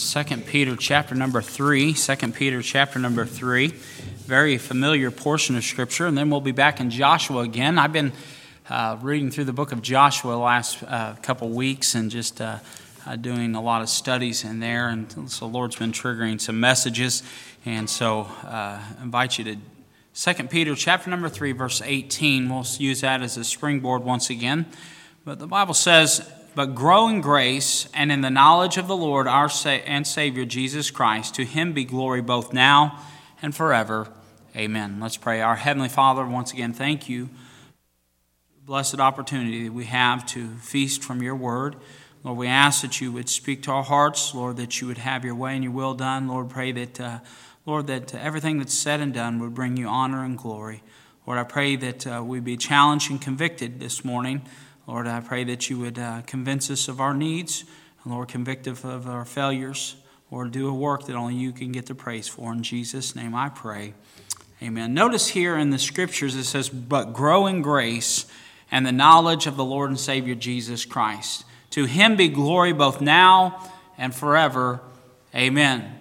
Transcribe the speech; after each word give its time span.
2 0.00 0.24
Peter 0.38 0.76
chapter 0.76 1.14
number 1.14 1.42
3. 1.42 1.92
2 1.92 2.16
Peter 2.32 2.62
chapter 2.62 2.98
number 2.98 3.26
3. 3.26 3.68
Very 3.68 4.56
familiar 4.56 5.10
portion 5.10 5.56
of 5.56 5.62
Scripture. 5.62 6.06
And 6.06 6.16
then 6.16 6.30
we'll 6.30 6.40
be 6.40 6.52
back 6.52 6.80
in 6.80 6.88
Joshua 6.88 7.42
again. 7.42 7.78
I've 7.78 7.92
been 7.92 8.12
uh, 8.70 8.96
reading 9.02 9.30
through 9.30 9.44
the 9.44 9.52
book 9.52 9.72
of 9.72 9.82
Joshua 9.82 10.32
the 10.32 10.38
last 10.38 10.82
uh, 10.84 11.14
couple 11.22 11.50
weeks 11.50 11.94
and 11.94 12.10
just 12.10 12.40
uh, 12.40 12.58
uh, 13.06 13.16
doing 13.16 13.54
a 13.54 13.60
lot 13.60 13.82
of 13.82 13.90
studies 13.90 14.42
in 14.42 14.58
there. 14.58 14.88
And 14.88 15.30
so 15.30 15.46
the 15.46 15.52
Lord's 15.52 15.76
been 15.76 15.92
triggering 15.92 16.40
some 16.40 16.58
messages. 16.58 17.22
And 17.66 17.88
so 17.88 18.22
uh, 18.42 18.80
invite 19.02 19.38
you 19.38 19.44
to 19.44 19.56
2 20.34 20.44
Peter 20.44 20.74
chapter 20.74 21.10
number 21.10 21.28
3, 21.28 21.52
verse 21.52 21.82
18. 21.84 22.48
We'll 22.48 22.64
use 22.78 23.02
that 23.02 23.20
as 23.22 23.36
a 23.36 23.44
springboard 23.44 24.02
once 24.02 24.30
again. 24.30 24.64
But 25.26 25.38
the 25.38 25.46
Bible 25.46 25.74
says, 25.74 26.26
but 26.54 26.74
grow 26.74 27.08
in 27.08 27.20
grace 27.20 27.88
and 27.94 28.10
in 28.10 28.20
the 28.20 28.30
knowledge 28.30 28.76
of 28.76 28.88
the 28.88 28.96
Lord 28.96 29.26
our 29.26 29.48
Sa- 29.48 29.70
and 29.70 30.06
Savior 30.06 30.44
Jesus 30.44 30.90
Christ. 30.90 31.34
To 31.36 31.44
him 31.44 31.72
be 31.72 31.84
glory 31.84 32.20
both 32.20 32.52
now 32.52 32.98
and 33.42 33.54
forever. 33.54 34.08
Amen. 34.56 34.98
Let's 35.00 35.16
pray. 35.16 35.40
Our 35.40 35.56
Heavenly 35.56 35.88
Father, 35.88 36.26
once 36.26 36.52
again, 36.52 36.72
thank 36.72 37.08
you. 37.08 37.28
Blessed 38.64 39.00
opportunity 39.00 39.64
that 39.64 39.72
we 39.72 39.84
have 39.86 40.26
to 40.26 40.48
feast 40.56 41.02
from 41.02 41.22
your 41.22 41.36
word. 41.36 41.76
Lord, 42.22 42.36
we 42.36 42.48
ask 42.48 42.82
that 42.82 43.00
you 43.00 43.12
would 43.12 43.28
speak 43.28 43.62
to 43.62 43.70
our 43.70 43.82
hearts, 43.82 44.34
Lord, 44.34 44.56
that 44.58 44.80
you 44.80 44.86
would 44.88 44.98
have 44.98 45.24
your 45.24 45.34
way 45.34 45.54
and 45.54 45.64
your 45.64 45.72
will 45.72 45.94
done. 45.94 46.28
Lord, 46.28 46.50
pray 46.50 46.70
that, 46.72 47.00
uh, 47.00 47.18
Lord, 47.64 47.86
that 47.86 48.14
everything 48.14 48.58
that's 48.58 48.74
said 48.74 49.00
and 49.00 49.14
done 49.14 49.38
would 49.40 49.54
bring 49.54 49.76
you 49.76 49.88
honor 49.88 50.24
and 50.24 50.36
glory. 50.36 50.82
Lord, 51.26 51.38
I 51.38 51.44
pray 51.44 51.76
that 51.76 52.06
uh, 52.06 52.22
we 52.24 52.40
be 52.40 52.56
challenged 52.56 53.10
and 53.10 53.20
convicted 53.20 53.80
this 53.80 54.04
morning. 54.04 54.42
Lord, 54.90 55.06
I 55.06 55.20
pray 55.20 55.44
that 55.44 55.70
you 55.70 55.78
would 55.78 56.00
uh, 56.00 56.22
convince 56.22 56.68
us 56.68 56.88
of 56.88 57.00
our 57.00 57.14
needs, 57.14 57.64
and 58.02 58.12
Lord, 58.12 58.26
convict 58.26 58.66
us 58.66 58.84
of 58.84 59.06
our 59.06 59.24
failures, 59.24 59.94
or 60.32 60.46
do 60.46 60.66
a 60.66 60.74
work 60.74 61.06
that 61.06 61.14
only 61.14 61.36
you 61.36 61.52
can 61.52 61.70
get 61.70 61.86
the 61.86 61.94
praise 61.94 62.26
for. 62.26 62.52
In 62.52 62.64
Jesus' 62.64 63.14
name 63.14 63.32
I 63.32 63.50
pray. 63.50 63.94
Amen. 64.60 64.92
Notice 64.92 65.28
here 65.28 65.56
in 65.56 65.70
the 65.70 65.78
scriptures 65.78 66.34
it 66.34 66.42
says, 66.42 66.68
But 66.68 67.12
grow 67.12 67.46
in 67.46 67.62
grace 67.62 68.26
and 68.72 68.84
the 68.84 68.90
knowledge 68.90 69.46
of 69.46 69.56
the 69.56 69.64
Lord 69.64 69.90
and 69.90 70.00
Savior 70.00 70.34
Jesus 70.34 70.84
Christ. 70.84 71.44
To 71.70 71.84
him 71.84 72.16
be 72.16 72.26
glory 72.26 72.72
both 72.72 73.00
now 73.00 73.70
and 73.96 74.12
forever. 74.12 74.80
Amen. 75.32 76.00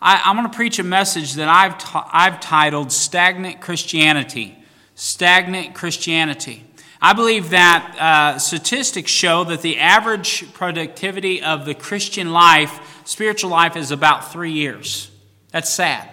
I, 0.00 0.30
am 0.30 0.36
going 0.36 0.48
to 0.48 0.56
preach 0.56 0.78
a 0.78 0.84
message 0.84 1.34
that 1.34 1.50
I've, 1.50 1.76
t- 1.76 2.08
I've 2.10 2.40
titled 2.40 2.92
Stagnant 2.92 3.60
Christianity. 3.60 4.56
Stagnant 4.94 5.74
Christianity. 5.74 6.64
I 7.04 7.14
believe 7.14 7.50
that 7.50 7.96
uh, 7.98 8.38
statistics 8.38 9.10
show 9.10 9.42
that 9.42 9.60
the 9.60 9.78
average 9.78 10.52
productivity 10.52 11.42
of 11.42 11.64
the 11.64 11.74
Christian 11.74 12.30
life, 12.30 13.02
spiritual 13.04 13.50
life, 13.50 13.74
is 13.74 13.90
about 13.90 14.30
three 14.30 14.52
years. 14.52 15.10
That's 15.50 15.68
sad. 15.68 16.08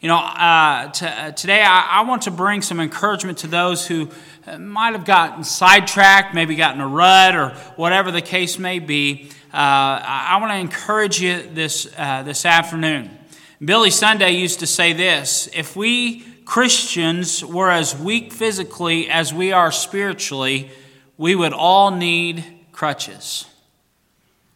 You 0.00 0.08
know, 0.08 0.16
uh, 0.16 0.90
t- 0.90 1.06
uh, 1.06 1.30
today 1.30 1.62
I-, 1.62 2.00
I 2.00 2.00
want 2.00 2.22
to 2.22 2.32
bring 2.32 2.60
some 2.60 2.80
encouragement 2.80 3.38
to 3.38 3.46
those 3.46 3.86
who 3.86 4.10
uh, 4.48 4.58
might 4.58 4.94
have 4.94 5.04
gotten 5.04 5.44
sidetracked, 5.44 6.34
maybe 6.34 6.56
gotten 6.56 6.80
a 6.80 6.88
rut, 6.88 7.36
or 7.36 7.50
whatever 7.76 8.10
the 8.10 8.20
case 8.20 8.58
may 8.58 8.80
be. 8.80 9.30
Uh, 9.54 9.58
I, 10.02 10.30
I 10.30 10.40
want 10.40 10.50
to 10.50 10.58
encourage 10.58 11.20
you 11.20 11.40
this, 11.54 11.86
uh, 11.96 12.24
this 12.24 12.44
afternoon. 12.44 13.16
Billy 13.64 13.90
Sunday 13.90 14.32
used 14.32 14.58
to 14.58 14.66
say 14.66 14.92
this 14.92 15.48
if 15.54 15.76
we 15.76 16.24
Christians 16.46 17.44
were 17.44 17.70
as 17.70 17.98
weak 17.98 18.32
physically 18.32 19.10
as 19.10 19.34
we 19.34 19.52
are 19.52 19.72
spiritually, 19.72 20.70
we 21.18 21.34
would 21.34 21.52
all 21.52 21.90
need 21.90 22.44
crutches. 22.72 23.46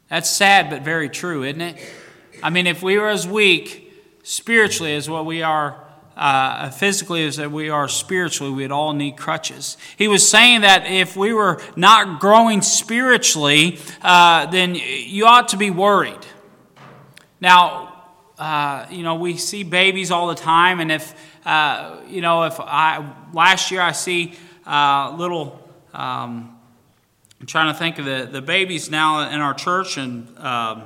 That's 0.09 0.31
sad, 0.31 0.71
but 0.71 0.83
very 0.83 1.09
true, 1.09 1.43
isn't 1.43 1.61
it? 1.61 1.77
I 2.43 2.51
mean, 2.51 2.67
if 2.67 2.83
we 2.83 2.97
were 2.97 3.09
as 3.09 3.27
weak 3.27 3.93
spiritually 4.23 4.95
as 4.95 5.11
what 5.11 5.27
we 5.27 5.43
are 5.43 5.85
uh, 6.17 6.71
physically 6.71 7.25
as 7.25 7.41
we 7.41 7.71
are 7.71 7.89
spiritually, 7.89 8.53
we'd 8.53 8.71
all 8.71 8.93
need 8.93 9.17
crutches. 9.17 9.77
He 9.97 10.07
was 10.07 10.29
saying 10.29 10.61
that 10.61 10.87
if 10.87 11.17
we 11.17 11.33
were 11.33 11.61
not 11.77 12.21
growing 12.21 12.63
spiritually, 12.63 13.79
uh, 14.03 14.47
then 14.47 14.77
you 14.77 15.27
ought 15.27 15.49
to 15.49 15.57
be 15.57 15.71
worried. 15.71 16.27
Now, 17.41 18.05
uh, 18.39 18.87
you 18.91 19.03
know, 19.03 19.17
we 19.17 19.37
see 19.37 19.65
babies 19.65 20.11
all 20.11 20.29
the 20.29 20.35
time, 20.35 20.81
and 20.81 20.93
if 20.93 21.15
uh, 21.45 22.01
you 22.09 22.21
know, 22.21 22.45
if 22.45 22.61
I 22.61 23.15
last 23.33 23.71
year 23.71 23.81
I 23.81 23.93
see 23.93 24.35
uh, 24.67 25.15
little. 25.17 25.59
Um, 25.93 26.57
I'm 27.41 27.47
trying 27.47 27.73
to 27.73 27.79
think 27.79 27.99
of 27.99 28.05
the, 28.05 28.29
the 28.31 28.43
babies 28.43 28.91
now 28.91 29.31
in 29.31 29.41
our 29.41 29.55
church, 29.55 29.97
and 29.97 30.39
um, 30.39 30.83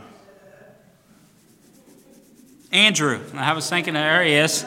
Andrew. 2.71 3.21
I 3.35 3.53
was 3.55 3.69
thinking 3.69 3.95
there 3.95 4.23
he 4.23 4.35
is. 4.35 4.65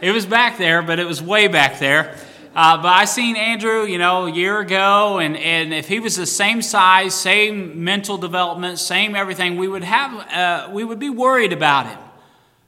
It 0.00 0.10
was 0.10 0.24
back 0.24 0.56
there, 0.56 0.80
but 0.80 0.98
it 0.98 1.06
was 1.06 1.22
way 1.22 1.48
back 1.48 1.78
there. 1.78 2.16
Uh, 2.54 2.76
but 2.78 2.88
I 2.88 3.04
seen 3.04 3.36
Andrew, 3.36 3.84
you 3.84 3.98
know, 3.98 4.26
a 4.26 4.30
year 4.30 4.58
ago, 4.58 5.18
and, 5.18 5.36
and 5.36 5.72
if 5.72 5.88
he 5.88 6.00
was 6.00 6.16
the 6.16 6.26
same 6.26 6.60
size, 6.60 7.14
same 7.14 7.84
mental 7.84 8.18
development, 8.18 8.78
same 8.78 9.14
everything, 9.14 9.56
we 9.56 9.68
would 9.68 9.84
have 9.84 10.14
uh, 10.32 10.70
we 10.72 10.82
would 10.82 10.98
be 10.98 11.08
worried 11.08 11.52
about 11.52 11.86
him. 11.86 11.98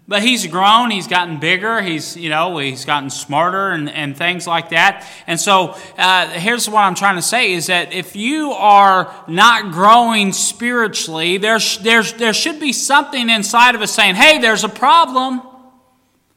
But 0.06 0.22
he's 0.22 0.46
grown, 0.46 0.90
he's 0.90 1.06
gotten 1.06 1.40
bigger, 1.40 1.80
he's, 1.80 2.14
you 2.14 2.28
know, 2.28 2.58
he's 2.58 2.84
gotten 2.84 3.08
smarter 3.08 3.70
and, 3.70 3.88
and 3.88 4.14
things 4.14 4.46
like 4.46 4.68
that. 4.68 5.08
And 5.26 5.40
so 5.40 5.78
uh, 5.96 6.28
here's 6.28 6.68
what 6.68 6.84
I'm 6.84 6.94
trying 6.94 7.16
to 7.16 7.22
say 7.22 7.52
is 7.54 7.68
that 7.68 7.94
if 7.94 8.14
you 8.14 8.50
are 8.52 9.14
not 9.26 9.72
growing 9.72 10.34
spiritually, 10.34 11.38
there's, 11.38 11.78
there's, 11.78 12.12
there 12.12 12.34
should 12.34 12.60
be 12.60 12.74
something 12.74 13.30
inside 13.30 13.74
of 13.74 13.80
us 13.80 13.92
saying, 13.92 14.16
hey, 14.16 14.38
there's 14.40 14.62
a 14.62 14.68
problem. 14.68 15.40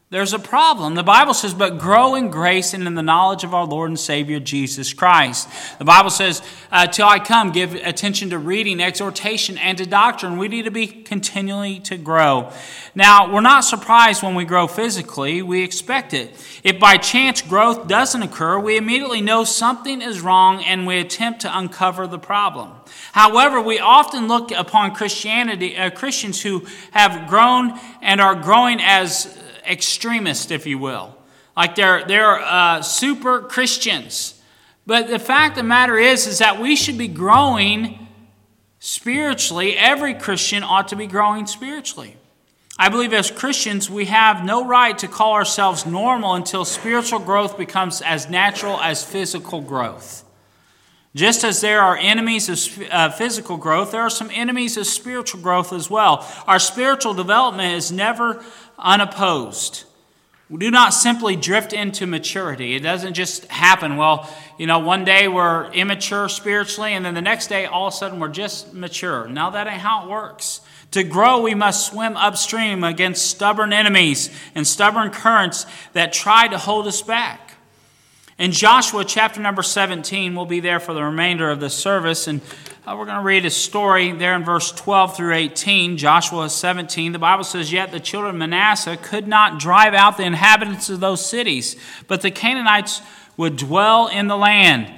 There's 0.09 0.31
a 0.31 0.39
problem. 0.39 0.95
The 0.95 1.03
Bible 1.03 1.33
says, 1.33 1.53
but 1.53 1.79
grow 1.79 2.15
in 2.15 2.29
grace 2.29 2.73
and 2.73 2.87
in 2.87 2.95
the 2.95 3.03
knowledge 3.03 3.43
of 3.43 3.53
our 3.53 3.65
Lord 3.65 3.89
and 3.89 3.99
Savior 3.99 4.39
Jesus 4.39 4.93
Christ. 4.93 5.49
The 5.79 5.83
Bible 5.83 6.11
says, 6.11 6.41
uh, 6.71 6.87
till 6.87 7.09
I 7.09 7.19
come, 7.19 7.51
give 7.51 7.75
attention 7.75 8.29
to 8.29 8.39
reading, 8.39 8.79
exhortation, 8.79 9.57
and 9.57 9.77
to 9.79 9.85
doctrine. 9.85 10.37
We 10.37 10.47
need 10.47 10.63
to 10.63 10.71
be 10.71 10.87
continually 10.87 11.81
to 11.81 11.97
grow. 11.97 12.53
Now, 12.95 13.33
we're 13.33 13.41
not 13.41 13.65
surprised 13.65 14.23
when 14.23 14.33
we 14.33 14.45
grow 14.45 14.65
physically. 14.67 15.41
We 15.41 15.61
expect 15.61 16.13
it. 16.13 16.31
If 16.63 16.79
by 16.79 16.95
chance 16.95 17.41
growth 17.41 17.89
doesn't 17.89 18.23
occur, 18.23 18.57
we 18.59 18.77
immediately 18.77 19.19
know 19.19 19.43
something 19.43 20.01
is 20.01 20.21
wrong 20.21 20.63
and 20.63 20.87
we 20.87 20.99
attempt 20.99 21.41
to 21.41 21.57
uncover 21.57 22.07
the 22.07 22.17
problem. 22.17 22.71
However, 23.11 23.59
we 23.59 23.79
often 23.79 24.29
look 24.29 24.51
upon 24.51 24.95
Christianity, 24.95 25.75
uh, 25.75 25.89
Christians 25.89 26.41
who 26.43 26.65
have 26.91 27.27
grown 27.27 27.77
and 28.01 28.21
are 28.21 28.35
growing 28.35 28.79
as 28.79 29.37
extremists, 29.67 30.51
if 30.51 30.65
you 30.65 30.77
will. 30.77 31.15
Like 31.55 31.75
they're, 31.75 32.05
they're 32.05 32.39
uh, 32.39 32.81
super 32.81 33.41
Christians. 33.41 34.41
But 34.85 35.07
the 35.09 35.19
fact 35.19 35.57
of 35.57 35.63
the 35.63 35.67
matter 35.67 35.97
is, 35.97 36.27
is 36.27 36.39
that 36.39 36.61
we 36.61 36.75
should 36.75 36.97
be 36.97 37.07
growing 37.07 38.07
spiritually. 38.79 39.77
Every 39.77 40.13
Christian 40.13 40.63
ought 40.63 40.87
to 40.89 40.95
be 40.95 41.07
growing 41.07 41.45
spiritually. 41.45 42.15
I 42.79 42.89
believe 42.89 43.11
as 43.11 43.31
Christians, 43.31 43.89
we 43.89 44.05
have 44.05 44.45
no 44.45 44.65
right 44.65 44.95
to 44.99 45.07
call 45.07 45.33
ourselves 45.33 45.85
normal 45.85 46.35
until 46.35 46.63
spiritual 46.63 47.19
growth 47.19 47.57
becomes 47.57 48.01
as 48.01 48.29
natural 48.29 48.79
as 48.79 49.03
physical 49.03 49.61
growth. 49.61 50.23
Just 51.15 51.43
as 51.43 51.61
there 51.61 51.81
are 51.81 51.97
enemies 51.97 52.47
of 52.47 52.87
uh, 52.91 53.09
physical 53.09 53.57
growth, 53.57 53.91
there 53.91 54.01
are 54.01 54.09
some 54.09 54.29
enemies 54.31 54.77
of 54.77 54.85
spiritual 54.85 55.41
growth 55.41 55.73
as 55.73 55.89
well. 55.89 56.27
Our 56.45 56.59
spiritual 56.59 57.15
development 57.15 57.73
is 57.73 57.91
never 57.91 58.43
unopposed. 58.77 59.83
We 60.49 60.59
do 60.59 60.71
not 60.71 60.93
simply 60.93 61.35
drift 61.35 61.73
into 61.73 62.07
maturity. 62.07 62.75
It 62.75 62.79
doesn't 62.79 63.15
just 63.15 63.45
happen. 63.47 63.97
Well, 63.97 64.33
you 64.57 64.65
know, 64.65 64.79
one 64.79 65.03
day 65.03 65.27
we're 65.27 65.69
immature 65.73 66.29
spiritually, 66.29 66.93
and 66.93 67.05
then 67.05 67.13
the 67.13 67.21
next 67.21 67.47
day, 67.47 67.65
all 67.65 67.87
of 67.87 67.93
a 67.93 67.97
sudden, 67.97 68.19
we're 68.19 68.29
just 68.29 68.73
mature. 68.73 69.27
Now, 69.27 69.49
that 69.49 69.67
ain't 69.67 69.81
how 69.81 70.05
it 70.05 70.09
works. 70.09 70.61
To 70.91 71.03
grow, 71.03 71.41
we 71.41 71.53
must 71.53 71.91
swim 71.91 72.15
upstream 72.15 72.85
against 72.85 73.25
stubborn 73.25 73.73
enemies 73.73 74.29
and 74.55 74.65
stubborn 74.65 75.11
currents 75.11 75.65
that 75.91 76.13
try 76.13 76.47
to 76.47 76.57
hold 76.57 76.87
us 76.87 77.01
back. 77.01 77.46
In 78.39 78.51
Joshua 78.51 79.03
chapter 79.03 79.41
number 79.41 79.63
17, 79.63 80.35
we'll 80.35 80.45
be 80.45 80.59
there 80.59 80.79
for 80.79 80.93
the 80.93 81.03
remainder 81.03 81.49
of 81.49 81.59
the 81.59 81.71
service, 81.71 82.27
and 82.27 82.39
uh, 82.85 82.95
we're 82.95 83.05
going 83.05 83.17
to 83.17 83.23
read 83.23 83.45
a 83.45 83.49
story 83.49 84.11
there 84.11 84.35
in 84.35 84.43
verse 84.45 84.71
12 84.71 85.17
through 85.17 85.33
18, 85.33 85.97
Joshua 85.97 86.47
17. 86.47 87.13
The 87.13 87.17
Bible 87.17 87.43
says, 87.43 87.73
Yet 87.73 87.91
the 87.91 87.99
children 87.99 88.35
of 88.35 88.37
Manasseh 88.37 88.95
could 88.97 89.27
not 89.27 89.59
drive 89.59 89.95
out 89.95 90.17
the 90.17 90.23
inhabitants 90.23 90.87
of 90.87 90.99
those 90.99 91.25
cities, 91.25 91.77
but 92.05 92.21
the 92.21 92.29
Canaanites 92.29 93.01
would 93.37 93.57
dwell 93.57 94.05
in 94.05 94.27
the 94.27 94.37
land. 94.37 94.93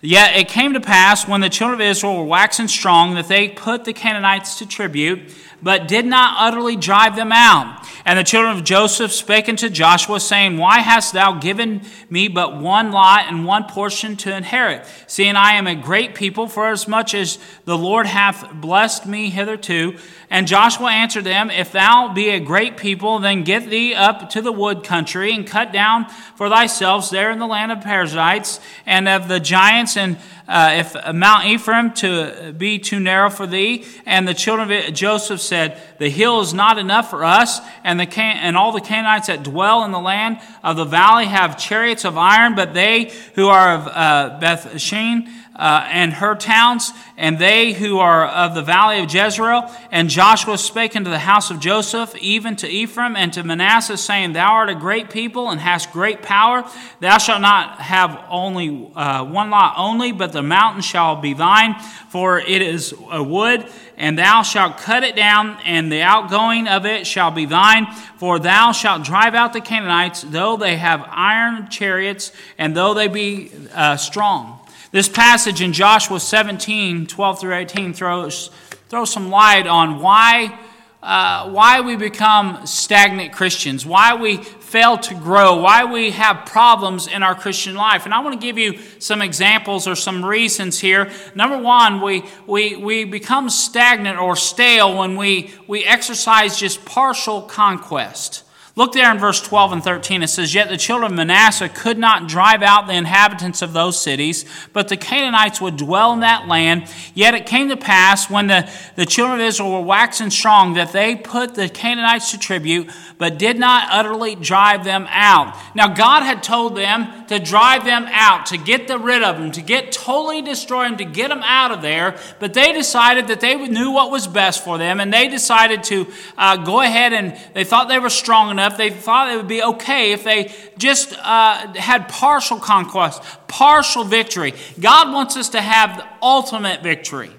Yet 0.00 0.34
it 0.34 0.48
came 0.48 0.72
to 0.72 0.80
pass 0.80 1.28
when 1.28 1.42
the 1.42 1.48
children 1.48 1.80
of 1.80 1.86
Israel 1.86 2.16
were 2.16 2.24
waxing 2.24 2.66
strong 2.66 3.14
that 3.14 3.28
they 3.28 3.50
put 3.50 3.84
the 3.84 3.92
Canaanites 3.92 4.58
to 4.58 4.66
tribute 4.66 5.32
but 5.62 5.88
did 5.88 6.06
not 6.06 6.36
utterly 6.38 6.76
drive 6.76 7.16
them 7.16 7.32
out. 7.32 7.86
And 8.04 8.18
the 8.18 8.24
children 8.24 8.56
of 8.56 8.64
Joseph 8.64 9.12
spake 9.12 9.48
unto 9.48 9.68
Joshua, 9.68 10.20
saying, 10.20 10.56
Why 10.56 10.80
hast 10.80 11.12
thou 11.12 11.38
given 11.38 11.82
me 12.08 12.28
but 12.28 12.56
one 12.56 12.92
lot 12.92 13.26
and 13.28 13.44
one 13.44 13.64
portion 13.64 14.16
to 14.18 14.34
inherit, 14.34 14.86
seeing 15.06 15.36
I 15.36 15.52
am 15.52 15.66
a 15.66 15.74
great 15.74 16.14
people, 16.14 16.48
for 16.48 16.68
as 16.68 16.88
much 16.88 17.14
as 17.14 17.38
the 17.66 17.76
Lord 17.76 18.06
hath 18.06 18.52
blessed 18.54 19.06
me 19.06 19.30
hitherto? 19.30 19.96
And 20.30 20.46
Joshua 20.46 20.90
answered 20.90 21.24
them, 21.24 21.50
If 21.50 21.72
thou 21.72 22.12
be 22.12 22.30
a 22.30 22.40
great 22.40 22.76
people, 22.76 23.18
then 23.18 23.42
get 23.42 23.68
thee 23.68 23.94
up 23.94 24.30
to 24.30 24.40
the 24.40 24.52
wood 24.52 24.84
country, 24.84 25.34
and 25.34 25.46
cut 25.46 25.72
down 25.72 26.08
for 26.36 26.48
thyself 26.48 27.10
there 27.10 27.30
in 27.30 27.38
the 27.38 27.46
land 27.46 27.72
of 27.72 27.80
Perizzites, 27.80 28.60
and 28.86 29.08
of 29.08 29.28
the 29.28 29.40
giants, 29.40 29.96
and 29.96 30.16
uh, 30.50 30.72
if 30.74 31.14
Mount 31.14 31.46
Ephraim 31.46 31.92
to 31.92 32.52
be 32.58 32.80
too 32.80 32.98
narrow 32.98 33.30
for 33.30 33.46
thee. 33.46 33.84
And 34.04 34.26
the 34.26 34.34
children 34.34 34.70
of 34.70 34.92
Joseph 34.92 35.40
said, 35.40 35.80
The 35.98 36.10
hill 36.10 36.40
is 36.40 36.52
not 36.52 36.76
enough 36.76 37.08
for 37.08 37.24
us, 37.24 37.60
and, 37.84 38.00
the 38.00 38.06
Can- 38.06 38.38
and 38.38 38.56
all 38.56 38.72
the 38.72 38.80
Canaanites 38.80 39.28
that 39.28 39.44
dwell 39.44 39.84
in 39.84 39.92
the 39.92 40.00
land 40.00 40.40
of 40.64 40.76
the 40.76 40.84
valley 40.84 41.26
have 41.26 41.56
chariots 41.56 42.04
of 42.04 42.18
iron, 42.18 42.56
but 42.56 42.74
they 42.74 43.12
who 43.36 43.46
are 43.46 43.74
of 43.76 43.86
uh, 43.86 44.38
Beth 44.40 44.80
Shean, 44.80 45.28
uh, 45.56 45.86
and 45.90 46.12
her 46.14 46.34
towns, 46.34 46.92
and 47.16 47.38
they 47.38 47.72
who 47.72 47.98
are 47.98 48.26
of 48.26 48.54
the 48.54 48.62
valley 48.62 49.00
of 49.00 49.12
Jezreel. 49.12 49.70
And 49.90 50.08
Joshua 50.08 50.56
spake 50.56 50.96
unto 50.96 51.10
the 51.10 51.18
house 51.18 51.50
of 51.50 51.60
Joseph, 51.60 52.16
even 52.16 52.56
to 52.56 52.68
Ephraim 52.68 53.16
and 53.16 53.32
to 53.34 53.42
Manasseh, 53.42 53.96
saying, 53.96 54.32
Thou 54.32 54.52
art 54.52 54.70
a 54.70 54.74
great 54.74 55.10
people 55.10 55.50
and 55.50 55.60
hast 55.60 55.92
great 55.92 56.22
power. 56.22 56.64
Thou 57.00 57.18
shalt 57.18 57.42
not 57.42 57.80
have 57.80 58.24
only 58.30 58.90
uh, 58.94 59.24
one 59.24 59.50
lot 59.50 59.74
only, 59.76 60.12
but 60.12 60.32
the 60.32 60.42
mountain 60.42 60.82
shall 60.82 61.16
be 61.16 61.34
thine, 61.34 61.74
for 62.08 62.38
it 62.38 62.62
is 62.62 62.94
a 63.10 63.22
wood, 63.22 63.66
and 63.96 64.16
thou 64.18 64.42
shalt 64.42 64.78
cut 64.78 65.02
it 65.02 65.16
down, 65.16 65.58
and 65.64 65.90
the 65.90 66.02
outgoing 66.02 66.68
of 66.68 66.86
it 66.86 67.06
shall 67.06 67.30
be 67.30 67.44
thine. 67.44 67.86
For 68.18 68.38
thou 68.38 68.72
shalt 68.72 69.04
drive 69.04 69.34
out 69.34 69.52
the 69.52 69.60
Canaanites, 69.60 70.22
though 70.22 70.56
they 70.56 70.76
have 70.76 71.04
iron 71.10 71.68
chariots, 71.68 72.32
and 72.56 72.76
though 72.76 72.94
they 72.94 73.08
be 73.08 73.50
uh, 73.74 73.96
strong. 73.96 74.59
This 74.92 75.08
passage 75.08 75.62
in 75.62 75.72
Joshua 75.72 76.18
17, 76.18 77.06
12 77.06 77.40
through 77.40 77.54
18 77.54 77.94
throws, 77.94 78.50
throws 78.88 79.12
some 79.12 79.30
light 79.30 79.68
on 79.68 80.00
why, 80.00 80.58
uh, 81.00 81.48
why 81.48 81.80
we 81.80 81.94
become 81.94 82.66
stagnant 82.66 83.32
Christians, 83.32 83.86
why 83.86 84.16
we 84.16 84.38
fail 84.38 84.98
to 84.98 85.14
grow, 85.14 85.60
why 85.60 85.84
we 85.84 86.10
have 86.10 86.44
problems 86.44 87.06
in 87.06 87.22
our 87.22 87.36
Christian 87.36 87.76
life. 87.76 88.04
And 88.04 88.12
I 88.12 88.18
want 88.18 88.40
to 88.40 88.44
give 88.44 88.58
you 88.58 88.80
some 88.98 89.22
examples 89.22 89.86
or 89.86 89.94
some 89.94 90.24
reasons 90.24 90.80
here. 90.80 91.12
Number 91.36 91.58
one, 91.58 92.00
we, 92.00 92.24
we, 92.48 92.74
we 92.74 93.04
become 93.04 93.48
stagnant 93.48 94.18
or 94.18 94.34
stale 94.34 94.98
when 94.98 95.16
we, 95.16 95.54
we 95.68 95.84
exercise 95.84 96.58
just 96.58 96.84
partial 96.84 97.42
conquest. 97.42 98.42
Look 98.80 98.92
there 98.92 99.12
in 99.12 99.18
verse 99.18 99.42
12 99.42 99.72
and 99.72 99.84
13. 99.84 100.22
It 100.22 100.28
says, 100.28 100.54
Yet 100.54 100.70
the 100.70 100.78
children 100.78 101.12
of 101.12 101.16
Manasseh 101.18 101.68
could 101.68 101.98
not 101.98 102.28
drive 102.28 102.62
out 102.62 102.86
the 102.86 102.94
inhabitants 102.94 103.60
of 103.60 103.74
those 103.74 104.00
cities, 104.00 104.46
but 104.72 104.88
the 104.88 104.96
Canaanites 104.96 105.60
would 105.60 105.76
dwell 105.76 106.14
in 106.14 106.20
that 106.20 106.48
land. 106.48 106.90
Yet 107.12 107.34
it 107.34 107.44
came 107.44 107.68
to 107.68 107.76
pass 107.76 108.30
when 108.30 108.46
the, 108.46 108.72
the 108.96 109.04
children 109.04 109.38
of 109.38 109.46
Israel 109.46 109.72
were 109.72 109.82
waxing 109.82 110.30
strong 110.30 110.72
that 110.74 110.92
they 110.92 111.14
put 111.14 111.56
the 111.56 111.68
Canaanites 111.68 112.30
to 112.30 112.38
tribute, 112.38 112.90
but 113.18 113.38
did 113.38 113.58
not 113.58 113.88
utterly 113.90 114.34
drive 114.34 114.82
them 114.82 115.06
out. 115.10 115.54
Now, 115.74 115.88
God 115.88 116.22
had 116.22 116.42
told 116.42 116.74
them 116.74 117.26
to 117.26 117.38
drive 117.38 117.84
them 117.84 118.06
out, 118.08 118.46
to 118.46 118.56
get 118.56 118.88
the 118.88 118.98
rid 118.98 119.22
of 119.22 119.36
them, 119.36 119.52
to 119.52 119.60
get 119.60 119.92
totally 119.92 120.40
destroy 120.40 120.84
them, 120.84 120.96
to 120.96 121.04
get 121.04 121.28
them 121.28 121.42
out 121.44 121.70
of 121.70 121.82
there, 121.82 122.18
but 122.38 122.54
they 122.54 122.72
decided 122.72 123.28
that 123.28 123.40
they 123.40 123.56
knew 123.56 123.90
what 123.90 124.10
was 124.10 124.26
best 124.26 124.64
for 124.64 124.78
them, 124.78 125.00
and 125.00 125.12
they 125.12 125.28
decided 125.28 125.84
to 125.84 126.06
uh, 126.38 126.56
go 126.56 126.80
ahead 126.80 127.12
and 127.12 127.38
they 127.52 127.64
thought 127.64 127.88
they 127.88 127.98
were 127.98 128.08
strong 128.08 128.50
enough 128.50 128.69
enough, 128.70 128.78
they 128.78 128.90
thought 128.90 129.32
it 129.32 129.36
would 129.36 129.48
be 129.48 129.62
okay 129.62 130.12
if 130.12 130.24
they 130.24 130.52
just 130.78 131.12
uh, 131.18 131.72
had 131.74 132.08
partial 132.08 132.58
conquest, 132.58 133.22
partial 133.48 134.04
victory. 134.04 134.54
God 134.78 135.12
wants 135.12 135.36
us 135.36 135.50
to 135.50 135.60
have 135.60 135.98
the 135.98 136.06
ultimate 136.22 136.82
victory. 136.82 137.30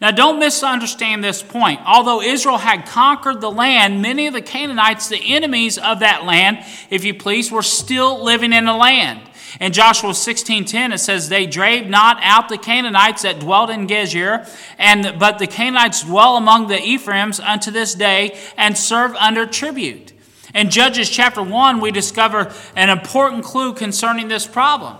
Now, 0.00 0.10
don't 0.10 0.38
misunderstand 0.38 1.22
this 1.22 1.42
point. 1.42 1.80
Although 1.84 2.22
Israel 2.22 2.56
had 2.56 2.86
conquered 2.86 3.42
the 3.42 3.50
land, 3.50 4.00
many 4.00 4.26
of 4.26 4.32
the 4.32 4.40
Canaanites, 4.40 5.08
the 5.08 5.34
enemies 5.34 5.76
of 5.76 6.00
that 6.00 6.24
land, 6.24 6.64
if 6.88 7.04
you 7.04 7.12
please, 7.12 7.50
were 7.50 7.62
still 7.62 8.22
living 8.24 8.54
in 8.54 8.64
the 8.64 8.74
land. 8.74 9.20
In 9.60 9.72
Joshua 9.72 10.14
16:10 10.14 10.92
it 10.92 10.98
says 10.98 11.28
they 11.28 11.44
drave 11.44 11.88
not 11.88 12.18
out 12.22 12.48
the 12.48 12.56
Canaanites 12.56 13.22
that 13.22 13.40
dwelt 13.40 13.68
in 13.68 13.88
Gezer 13.88 14.48
and 14.78 15.18
but 15.18 15.40
the 15.40 15.48
Canaanites 15.48 16.04
dwell 16.04 16.36
among 16.36 16.68
the 16.68 16.76
Ephraims 16.76 17.44
unto 17.44 17.72
this 17.72 17.94
day 17.94 18.38
and 18.56 18.78
serve 18.78 19.12
under 19.16 19.46
tribute. 19.46 20.12
In 20.54 20.70
Judges 20.70 21.08
chapter 21.08 21.42
1, 21.42 21.80
we 21.80 21.90
discover 21.90 22.52
an 22.74 22.90
important 22.90 23.44
clue 23.44 23.72
concerning 23.72 24.28
this 24.28 24.46
problem. 24.46 24.96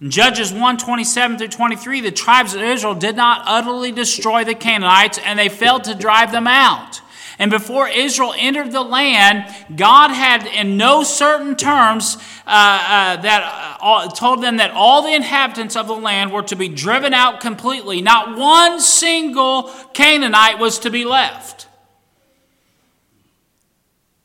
In 0.00 0.10
Judges 0.10 0.52
1 0.52 0.78
27 0.78 1.38
through 1.38 1.48
23, 1.48 2.00
the 2.00 2.10
tribes 2.10 2.54
of 2.54 2.62
Israel 2.62 2.94
did 2.94 3.14
not 3.14 3.42
utterly 3.46 3.92
destroy 3.92 4.42
the 4.42 4.54
Canaanites 4.54 5.18
and 5.24 5.38
they 5.38 5.48
failed 5.48 5.84
to 5.84 5.94
drive 5.94 6.32
them 6.32 6.48
out. 6.48 7.00
And 7.38 7.50
before 7.50 7.88
Israel 7.88 8.34
entered 8.36 8.72
the 8.72 8.82
land, 8.82 9.44
God 9.76 10.10
had, 10.10 10.46
in 10.46 10.76
no 10.76 11.02
certain 11.02 11.56
terms, 11.56 12.16
uh, 12.46 12.50
uh, 12.50 13.22
that 13.22 13.78
uh, 13.80 14.08
told 14.10 14.42
them 14.42 14.58
that 14.58 14.72
all 14.72 15.02
the 15.02 15.14
inhabitants 15.14 15.76
of 15.76 15.86
the 15.86 15.94
land 15.94 16.32
were 16.32 16.42
to 16.42 16.56
be 16.56 16.68
driven 16.68 17.14
out 17.14 17.40
completely. 17.40 18.02
Not 18.02 18.36
one 18.36 18.80
single 18.80 19.64
Canaanite 19.94 20.58
was 20.58 20.78
to 20.80 20.90
be 20.90 21.04
left. 21.04 21.68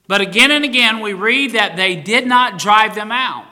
But 0.07 0.21
again 0.21 0.51
and 0.51 0.63
again, 0.63 1.01
we 1.01 1.13
read 1.13 1.51
that 1.51 1.75
they 1.75 1.95
did 1.95 2.25
not 2.25 2.57
drive 2.57 2.95
them 2.95 3.11
out. 3.11 3.45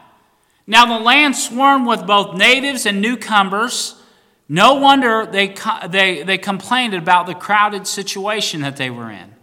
Now, 0.67 0.85
the 0.97 1.03
land 1.03 1.35
swarmed 1.35 1.85
with 1.85 2.07
both 2.07 2.35
natives 2.35 2.85
and 2.85 3.01
newcomers. 3.01 4.01
No 4.49 4.75
wonder 4.75 5.25
they, 5.25 5.53
they, 5.87 6.23
they 6.23 6.37
complained 6.37 6.93
about 6.93 7.27
the 7.27 7.35
crowded 7.35 7.85
situation 7.85 8.61
that 8.61 8.77
they 8.77 8.89
were 8.89 9.11
in. 9.11 9.35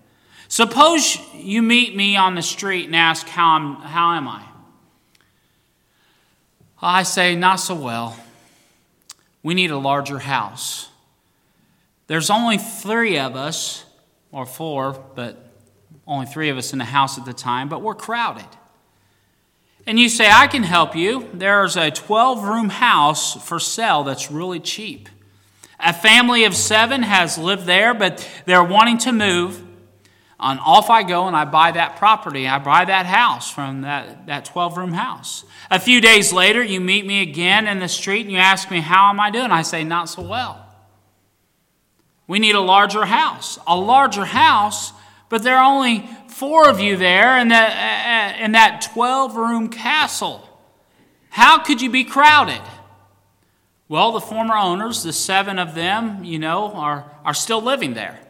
Suppose 0.49 1.19
you 1.35 1.63
meet 1.63 1.95
me 1.95 2.17
on 2.17 2.35
the 2.35 2.43
street 2.43 2.87
and 2.87 2.97
ask, 2.97 3.27
How, 3.29 3.57
I'm, 3.57 3.75
how 3.77 4.13
am 4.15 4.29
I? 4.29 4.45
I 6.81 7.03
say, 7.05 7.37
Not 7.37 7.57
so 7.57 7.75
well. 7.75 8.19
We 9.43 9.55
need 9.55 9.71
a 9.71 9.79
larger 9.79 10.19
house. 10.19 10.89
There's 12.07 12.31
only 12.31 12.59
three 12.59 13.19
of 13.19 13.37
us, 13.37 13.85
or 14.31 14.45
four, 14.45 15.03
but 15.15 15.52
only 16.07 16.27
three 16.27 16.49
of 16.49 16.57
us 16.57 16.73
in 16.73 16.79
the 16.79 16.85
house 16.85 17.19
at 17.19 17.25
the 17.25 17.33
time, 17.33 17.69
but 17.69 17.83
we're 17.83 17.95
crowded. 17.95 18.47
And 19.87 19.99
you 19.99 20.09
say, 20.09 20.31
I 20.31 20.47
can 20.47 20.63
help 20.63 20.95
you. 20.95 21.29
There's 21.33 21.77
a 21.77 21.91
12 21.91 22.45
room 22.45 22.69
house 22.69 23.43
for 23.47 23.59
sale 23.59 24.05
that's 24.05 24.31
really 24.31 24.61
cheap. 24.61 25.09
A 25.81 25.93
family 25.93 26.45
of 26.45 26.55
seven 26.55 27.03
has 27.03 27.37
lived 27.37 27.67
there, 27.67 27.93
but 27.93 28.29
they're 28.47 28.63
wanting 28.63 28.99
to 28.99 29.13
move. 29.13 29.61
And 30.39 30.59
off 30.61 30.91
I 30.91 31.03
go 31.03 31.27
and 31.27 31.37
I 31.37 31.45
buy 31.45 31.73
that 31.73 31.97
property. 31.97 32.49
I 32.49 32.59
buy 32.59 32.85
that 32.85 33.07
house 33.07 33.51
from 33.51 33.83
that, 33.83 34.27
that 34.27 34.45
12 34.45 34.77
room 34.77 34.93
house. 34.93 35.45
A 35.71 35.81
few 35.81 36.01
days 36.01 36.33
later, 36.33 36.63
you 36.63 36.81
meet 36.81 37.07
me 37.07 37.23
again 37.23 37.67
in 37.67 37.79
the 37.79 37.89
street 37.89 38.23
and 38.23 38.31
you 38.31 38.39
ask 38.39 38.71
me, 38.71 38.81
How 38.81 39.11
am 39.11 39.21
I 39.21 39.31
doing? 39.31 39.51
I 39.51 39.63
say, 39.63 39.85
Not 39.85 40.09
so 40.09 40.23
well. 40.23 40.67
We 42.27 42.39
need 42.39 42.55
a 42.55 42.61
larger 42.61 43.05
house. 43.05 43.59
A 43.67 43.77
larger 43.77 44.25
house 44.25 44.93
but 45.33 45.43
there 45.43 45.57
are 45.57 45.65
only 45.65 46.07
four 46.29 46.69
of 46.69 46.79
you 46.79 46.95
there 46.99 47.39
in 47.39 47.49
that, 47.49 48.37
uh, 48.37 48.43
uh, 48.43 48.45
in 48.45 48.53
that 48.53 48.87
12 48.93 49.35
room 49.35 49.71
castle. 49.71 50.47
How 51.31 51.59
could 51.59 51.81
you 51.81 51.89
be 51.89 52.05
crowded? 52.05 52.61
Well, 53.89 54.13
the 54.13 54.21
former 54.21 54.55
owners, 54.55 55.03
the 55.03 55.13
seven 55.15 55.59
of 55.59 55.75
them, 55.75 56.23
you 56.23 56.39
know, 56.39 56.71
are, 56.73 57.11
are 57.25 57.33
still 57.33 57.63
living 57.63 57.95
there. 57.95 58.21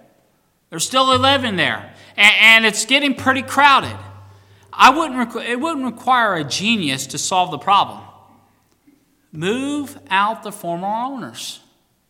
They're 0.71 0.79
still 0.79 1.05
living 1.19 1.57
there. 1.57 1.93
And, 2.17 2.35
and 2.41 2.67
it's 2.67 2.87
getting 2.87 3.17
pretty 3.17 3.43
crowded. 3.43 3.99
I 4.73 4.91
wouldn't, 4.91 5.35
it 5.45 5.59
wouldn't 5.59 5.85
require 5.85 6.37
a 6.37 6.45
genius 6.45 7.09
to 7.09 7.19
solve 7.19 7.51
the 7.51 7.59
problem. 7.59 7.99
Move 9.33 9.99
out 10.09 10.45
the 10.45 10.53
former 10.53 10.87
owners, 10.87 11.59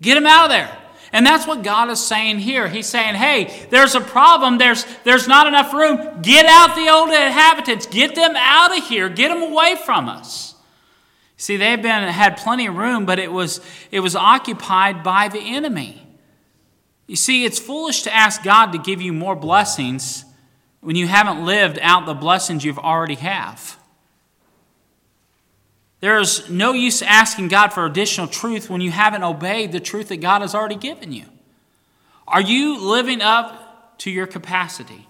get 0.02 0.16
them 0.16 0.26
out 0.26 0.44
of 0.44 0.50
there. 0.50 0.81
And 1.12 1.26
that's 1.26 1.46
what 1.46 1.62
God 1.62 1.90
is 1.90 2.04
saying 2.04 2.38
here. 2.38 2.68
He's 2.68 2.86
saying, 2.86 3.16
hey, 3.16 3.66
there's 3.70 3.94
a 3.94 4.00
problem. 4.00 4.56
There's, 4.56 4.86
there's 5.04 5.28
not 5.28 5.46
enough 5.46 5.72
room. 5.74 6.22
Get 6.22 6.46
out 6.46 6.74
the 6.74 6.88
old 6.88 7.10
inhabitants. 7.10 7.86
Get 7.86 8.14
them 8.14 8.34
out 8.34 8.76
of 8.76 8.86
here. 8.86 9.10
Get 9.10 9.28
them 9.28 9.42
away 9.42 9.76
from 9.84 10.08
us. 10.08 10.54
See, 11.36 11.56
they've 11.56 11.82
been, 11.82 12.04
had 12.04 12.38
plenty 12.38 12.66
of 12.66 12.76
room, 12.76 13.04
but 13.04 13.18
it 13.18 13.30
was, 13.30 13.60
it 13.90 14.00
was 14.00 14.16
occupied 14.16 15.02
by 15.02 15.28
the 15.28 15.40
enemy. 15.40 16.00
You 17.06 17.16
see, 17.16 17.44
it's 17.44 17.58
foolish 17.58 18.02
to 18.02 18.14
ask 18.14 18.42
God 18.42 18.72
to 18.72 18.78
give 18.78 19.02
you 19.02 19.12
more 19.12 19.36
blessings 19.36 20.24
when 20.80 20.96
you 20.96 21.06
haven't 21.08 21.44
lived 21.44 21.78
out 21.82 22.06
the 22.06 22.14
blessings 22.14 22.64
you've 22.64 22.78
already 22.78 23.16
have. 23.16 23.76
There's 26.02 26.50
no 26.50 26.72
use 26.72 27.00
asking 27.00 27.46
God 27.46 27.72
for 27.72 27.86
additional 27.86 28.26
truth 28.26 28.68
when 28.68 28.80
you 28.80 28.90
haven't 28.90 29.22
obeyed 29.22 29.70
the 29.70 29.78
truth 29.78 30.08
that 30.08 30.16
God 30.16 30.42
has 30.42 30.52
already 30.52 30.74
given 30.74 31.12
you. 31.12 31.26
Are 32.26 32.40
you 32.40 32.76
living 32.76 33.22
up 33.22 33.96
to 33.98 34.10
your 34.10 34.26
capacity? 34.26 35.06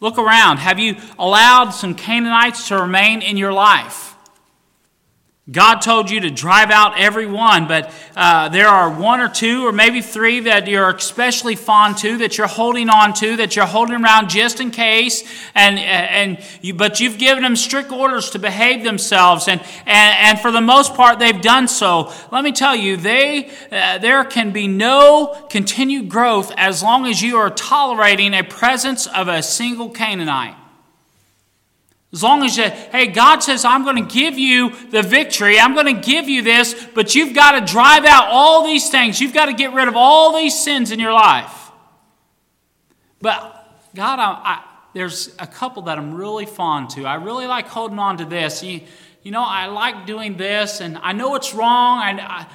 Look 0.00 0.18
around. 0.18 0.56
Have 0.56 0.80
you 0.80 0.96
allowed 1.20 1.70
some 1.70 1.94
Canaanites 1.94 2.66
to 2.66 2.80
remain 2.80 3.22
in 3.22 3.36
your 3.36 3.52
life? 3.52 4.13
God 5.52 5.82
told 5.82 6.10
you 6.10 6.20
to 6.20 6.30
drive 6.30 6.70
out 6.70 6.98
every 6.98 7.26
one, 7.26 7.68
but 7.68 7.92
uh, 8.16 8.48
there 8.48 8.66
are 8.66 8.88
one 8.88 9.20
or 9.20 9.28
two 9.28 9.66
or 9.66 9.72
maybe 9.72 10.00
three 10.00 10.40
that 10.40 10.66
you're 10.66 10.88
especially 10.88 11.54
fond 11.54 11.98
to, 11.98 12.16
that 12.16 12.38
you're 12.38 12.46
holding 12.46 12.88
on 12.88 13.12
to, 13.12 13.36
that 13.36 13.54
you're 13.54 13.66
holding 13.66 14.02
around 14.02 14.30
just 14.30 14.58
in 14.60 14.70
case, 14.70 15.22
and, 15.54 15.78
and 15.78 16.42
you, 16.62 16.72
but 16.72 16.98
you've 16.98 17.18
given 17.18 17.42
them 17.42 17.56
strict 17.56 17.92
orders 17.92 18.30
to 18.30 18.38
behave 18.38 18.84
themselves, 18.84 19.46
and, 19.46 19.60
and, 19.84 20.16
and 20.18 20.40
for 20.40 20.50
the 20.50 20.62
most 20.62 20.94
part, 20.94 21.18
they've 21.18 21.42
done 21.42 21.68
so. 21.68 22.10
Let 22.32 22.42
me 22.42 22.52
tell 22.52 22.74
you, 22.74 22.96
they, 22.96 23.50
uh, 23.70 23.98
there 23.98 24.24
can 24.24 24.50
be 24.50 24.66
no 24.66 25.46
continued 25.50 26.08
growth 26.08 26.52
as 26.56 26.82
long 26.82 27.04
as 27.04 27.20
you 27.20 27.36
are 27.36 27.50
tolerating 27.50 28.32
a 28.32 28.44
presence 28.44 29.06
of 29.06 29.28
a 29.28 29.42
single 29.42 29.90
Canaanite. 29.90 30.56
As 32.14 32.22
long 32.22 32.44
as 32.44 32.56
you, 32.56 32.62
hey, 32.62 33.08
God 33.08 33.40
says, 33.40 33.64
I'm 33.64 33.82
going 33.82 33.96
to 33.96 34.14
give 34.14 34.38
you 34.38 34.70
the 34.90 35.02
victory. 35.02 35.58
I'm 35.58 35.74
going 35.74 35.92
to 35.96 36.00
give 36.00 36.28
you 36.28 36.42
this, 36.42 36.86
but 36.94 37.16
you've 37.16 37.34
got 37.34 37.58
to 37.58 37.72
drive 37.72 38.04
out 38.04 38.28
all 38.30 38.64
these 38.64 38.88
things. 38.88 39.20
You've 39.20 39.34
got 39.34 39.46
to 39.46 39.52
get 39.52 39.72
rid 39.72 39.88
of 39.88 39.96
all 39.96 40.36
these 40.36 40.56
sins 40.62 40.92
in 40.92 41.00
your 41.00 41.12
life. 41.12 41.72
But 43.20 43.90
God, 43.96 44.20
I, 44.20 44.24
I, 44.24 44.64
there's 44.92 45.34
a 45.40 45.46
couple 45.48 45.82
that 45.82 45.98
I'm 45.98 46.14
really 46.14 46.46
fond 46.46 46.90
to. 46.90 47.04
I 47.04 47.16
really 47.16 47.48
like 47.48 47.66
holding 47.66 47.98
on 47.98 48.18
to 48.18 48.24
this. 48.24 48.62
You, 48.62 48.82
you 49.24 49.32
know, 49.32 49.42
I 49.44 49.66
like 49.66 50.06
doing 50.06 50.36
this, 50.36 50.80
and 50.80 50.96
I 50.98 51.14
know 51.14 51.34
it's 51.34 51.52
wrong. 51.52 52.00
And, 52.04 52.20
I, 52.20 52.46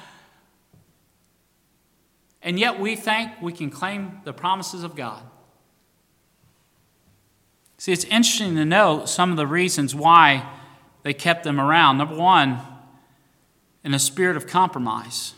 and 2.40 2.58
yet 2.58 2.80
we 2.80 2.96
think 2.96 3.32
we 3.42 3.52
can 3.52 3.68
claim 3.68 4.22
the 4.24 4.32
promises 4.32 4.84
of 4.84 4.96
God. 4.96 5.22
See, 7.80 7.92
it's 7.92 8.04
interesting 8.04 8.56
to 8.56 8.66
note 8.66 9.08
some 9.08 9.30
of 9.30 9.38
the 9.38 9.46
reasons 9.46 9.94
why 9.94 10.46
they 11.02 11.14
kept 11.14 11.44
them 11.44 11.58
around. 11.58 11.96
Number 11.96 12.14
one, 12.14 12.60
in 13.82 13.94
a 13.94 13.98
spirit 13.98 14.36
of 14.36 14.46
compromise. 14.46 15.32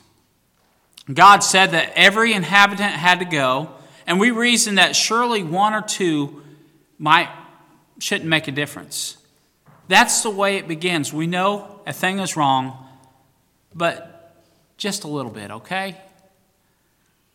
God 1.15 1.45
said 1.45 1.71
that 1.71 1.93
every 1.95 2.33
inhabitant 2.33 2.95
had 2.95 3.21
to 3.21 3.25
go, 3.25 3.71
and 4.09 4.19
we 4.19 4.33
reasoned 4.33 4.77
that 4.79 4.97
surely 4.97 5.45
one 5.45 5.73
or 5.73 5.83
two 5.83 6.43
might 6.99 7.29
shouldn't 8.01 8.29
make 8.29 8.49
a 8.49 8.53
difference. 8.53 9.19
That's 9.87 10.25
the 10.25 10.31
way 10.31 10.57
it 10.57 10.67
begins. 10.67 11.13
We 11.13 11.29
know 11.29 11.79
a 11.87 11.93
thing 11.93 12.19
is 12.19 12.37
wrong, 12.37 12.77
but 13.73 14.35
just 14.79 15.05
a 15.05 15.09
little 15.09 15.31
bit, 15.31 15.53
okay? 15.53 15.97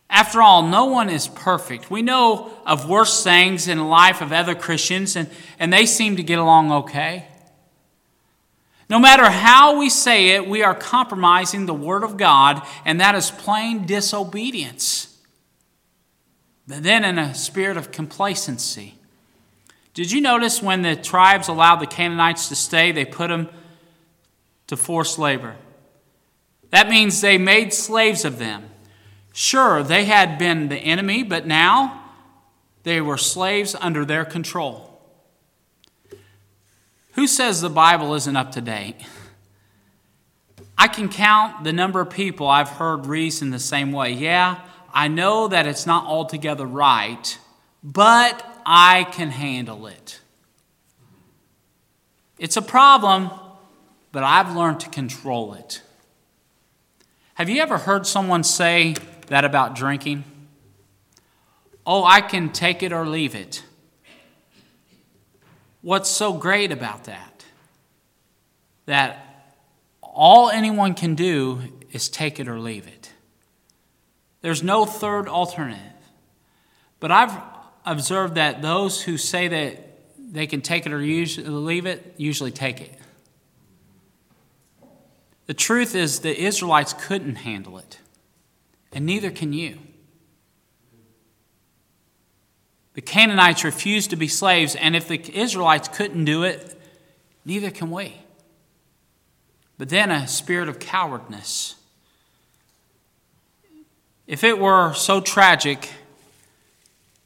After 0.09 0.41
all, 0.41 0.63
no 0.63 0.85
one 0.85 1.09
is 1.09 1.27
perfect. 1.27 1.91
We 1.91 2.01
know 2.01 2.51
of 2.65 2.87
worse 2.89 3.23
things 3.23 3.67
in 3.67 3.77
the 3.77 3.83
life 3.83 4.21
of 4.21 4.31
other 4.31 4.55
Christians, 4.55 5.15
and, 5.15 5.29
and 5.59 5.71
they 5.71 5.85
seem 5.85 6.15
to 6.15 6.23
get 6.23 6.39
along 6.39 6.71
okay. 6.71 7.27
No 8.89 8.99
matter 8.99 9.29
how 9.29 9.77
we 9.77 9.89
say 9.89 10.29
it, 10.29 10.47
we 10.47 10.63
are 10.63 10.73
compromising 10.73 11.65
the 11.65 11.73
Word 11.73 12.03
of 12.03 12.15
God, 12.15 12.65
and 12.85 13.01
that 13.01 13.15
is 13.15 13.31
plain 13.31 13.85
disobedience. 13.85 15.13
But 16.67 16.83
then, 16.83 17.03
in 17.03 17.17
a 17.17 17.35
spirit 17.35 17.75
of 17.75 17.91
complacency. 17.91 18.95
Did 19.93 20.11
you 20.11 20.21
notice 20.21 20.61
when 20.61 20.83
the 20.83 20.95
tribes 20.95 21.47
allowed 21.47 21.77
the 21.77 21.87
Canaanites 21.87 22.49
to 22.49 22.55
stay, 22.55 22.91
they 22.91 23.03
put 23.03 23.29
them 23.29 23.49
to 24.67 24.77
forced 24.77 25.17
labor? 25.17 25.55
That 26.69 26.89
means 26.89 27.19
they 27.19 27.37
made 27.37 27.73
slaves 27.73 28.23
of 28.23 28.37
them. 28.37 28.69
Sure, 29.39 29.83
they 29.83 30.05
had 30.05 30.39
been 30.39 30.67
the 30.67 30.77
enemy, 30.77 31.21
but 31.21 31.45
now 31.45 32.03
they 32.81 32.99
were 32.99 33.19
slaves 33.19 33.75
under 33.79 34.03
their 34.03 34.25
control. 34.25 34.99
Who 37.13 37.27
says 37.27 37.61
the 37.61 37.69
Bible 37.69 38.15
isn't 38.15 38.35
up 38.35 38.51
to 38.53 38.61
date? 38.61 38.95
I 40.75 40.87
can 40.87 41.07
count 41.07 41.63
the 41.63 41.71
number 41.71 42.01
of 42.01 42.09
people 42.09 42.47
I've 42.47 42.67
heard 42.67 43.05
reason 43.05 43.51
the 43.51 43.59
same 43.59 43.91
way. 43.91 44.11
Yeah, 44.11 44.59
I 44.91 45.07
know 45.07 45.47
that 45.49 45.67
it's 45.67 45.85
not 45.85 46.05
altogether 46.05 46.65
right, 46.65 47.37
but 47.83 48.43
I 48.65 49.03
can 49.03 49.29
handle 49.29 49.85
it. 49.85 50.19
It's 52.39 52.57
a 52.57 52.63
problem, 52.63 53.29
but 54.11 54.23
I've 54.23 54.55
learned 54.55 54.79
to 54.79 54.89
control 54.89 55.53
it. 55.53 55.83
Have 57.35 57.49
you 57.49 57.61
ever 57.61 57.77
heard 57.77 58.07
someone 58.07 58.43
say, 58.43 58.95
that 59.27 59.45
about 59.45 59.75
drinking? 59.75 60.23
Oh, 61.85 62.03
I 62.03 62.21
can 62.21 62.51
take 62.51 62.83
it 62.83 62.91
or 62.91 63.05
leave 63.07 63.35
it. 63.35 63.63
What's 65.81 66.09
so 66.09 66.33
great 66.33 66.71
about 66.71 67.05
that? 67.05 67.45
That 68.87 69.55
all 70.01 70.49
anyone 70.49 70.93
can 70.93 71.15
do 71.15 71.61
is 71.91 72.09
take 72.09 72.39
it 72.39 72.47
or 72.47 72.59
leave 72.59 72.87
it. 72.87 73.13
There's 74.41 74.63
no 74.63 74.85
third 74.85 75.27
alternative. 75.27 75.81
But 76.99 77.11
I've 77.11 77.33
observed 77.85 78.35
that 78.35 78.61
those 78.61 79.01
who 79.01 79.17
say 79.17 79.47
that 79.47 79.83
they 80.17 80.47
can 80.47 80.61
take 80.61 80.85
it 80.85 80.91
or 80.91 80.99
leave 80.99 81.85
it 81.85 82.15
usually 82.17 82.51
take 82.51 82.81
it. 82.81 82.93
The 85.45 85.53
truth 85.53 85.95
is, 85.95 86.19
the 86.19 86.37
Israelites 86.37 86.93
couldn't 86.93 87.35
handle 87.35 87.77
it 87.77 87.99
and 88.91 89.05
neither 89.05 89.31
can 89.31 89.53
you. 89.53 89.79
The 92.93 93.01
Canaanites 93.01 93.63
refused 93.63 94.09
to 94.09 94.15
be 94.15 94.27
slaves, 94.27 94.75
and 94.75 94.95
if 94.95 95.07
the 95.07 95.21
Israelites 95.37 95.87
couldn't 95.87 96.25
do 96.25 96.43
it, 96.43 96.79
neither 97.45 97.69
can 97.69 97.91
we. 97.91 98.15
But 99.77 99.89
then 99.89 100.09
a 100.09 100.27
spirit 100.27 100.67
of 100.67 100.79
cowardness. 100.79 101.75
If 104.25 104.43
it 104.43 104.57
were 104.57 104.93
so 104.93 105.21
tragic, 105.21 105.91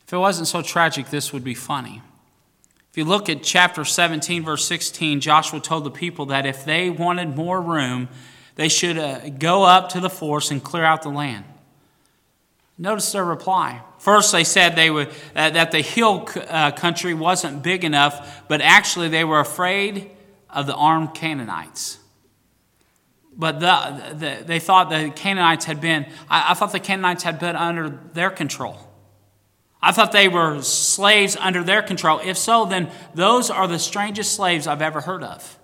if 0.05 0.11
it 0.11 0.17
wasn't 0.17 0.49
so 0.49 0.61
tragic, 0.61 1.09
this 1.09 1.31
would 1.31 1.43
be 1.43 1.53
funny. 1.53 2.01
If 2.91 2.97
you 2.97 3.05
look 3.05 3.29
at 3.29 3.41
chapter 3.41 3.85
17, 3.85 4.43
verse 4.43 4.65
16, 4.65 5.21
Joshua 5.21 5.61
told 5.61 5.85
the 5.85 5.91
people 5.91 6.25
that 6.25 6.45
if 6.45 6.65
they 6.65 6.89
wanted 6.89 7.37
more 7.37 7.61
room, 7.61 8.09
they 8.55 8.69
should 8.69 8.97
uh, 8.97 9.29
go 9.29 9.63
up 9.63 9.89
to 9.89 9.99
the 9.99 10.09
force 10.09 10.51
and 10.51 10.63
clear 10.63 10.83
out 10.83 11.01
the 11.01 11.09
land. 11.09 11.45
Notice 12.77 13.11
their 13.11 13.23
reply. 13.23 13.81
First, 13.99 14.31
they 14.31 14.43
said 14.43 14.75
they 14.75 14.89
were, 14.89 15.07
uh, 15.35 15.51
that 15.51 15.71
the 15.71 15.81
hill 15.81 16.27
uh, 16.49 16.71
country 16.71 17.13
wasn't 17.13 17.61
big 17.61 17.83
enough, 17.83 18.43
but 18.47 18.61
actually 18.61 19.09
they 19.09 19.23
were 19.23 19.39
afraid 19.39 20.09
of 20.49 20.65
the 20.65 20.73
armed 20.73 21.13
Canaanites. 21.13 21.99
But 23.37 23.59
the, 23.59 24.15
the, 24.15 24.43
they 24.43 24.59
thought 24.59 24.89
the 24.89 25.11
Canaanites 25.15 25.65
had 25.65 25.79
been, 25.79 26.05
I, 26.29 26.51
I 26.51 26.53
thought 26.55 26.71
the 26.71 26.79
Canaanites 26.79 27.23
had 27.23 27.39
been 27.39 27.55
under 27.55 27.89
their 28.13 28.29
control. 28.31 28.77
I 29.81 29.91
thought 29.91 30.11
they 30.11 30.27
were 30.27 30.61
slaves 30.61 31.35
under 31.35 31.63
their 31.63 31.81
control. 31.81 32.19
If 32.23 32.37
so, 32.37 32.65
then 32.65 32.91
those 33.15 33.49
are 33.49 33.67
the 33.67 33.79
strangest 33.79 34.33
slaves 34.33 34.67
I've 34.67 34.81
ever 34.81 35.01
heard 35.01 35.23
of. 35.23 35.57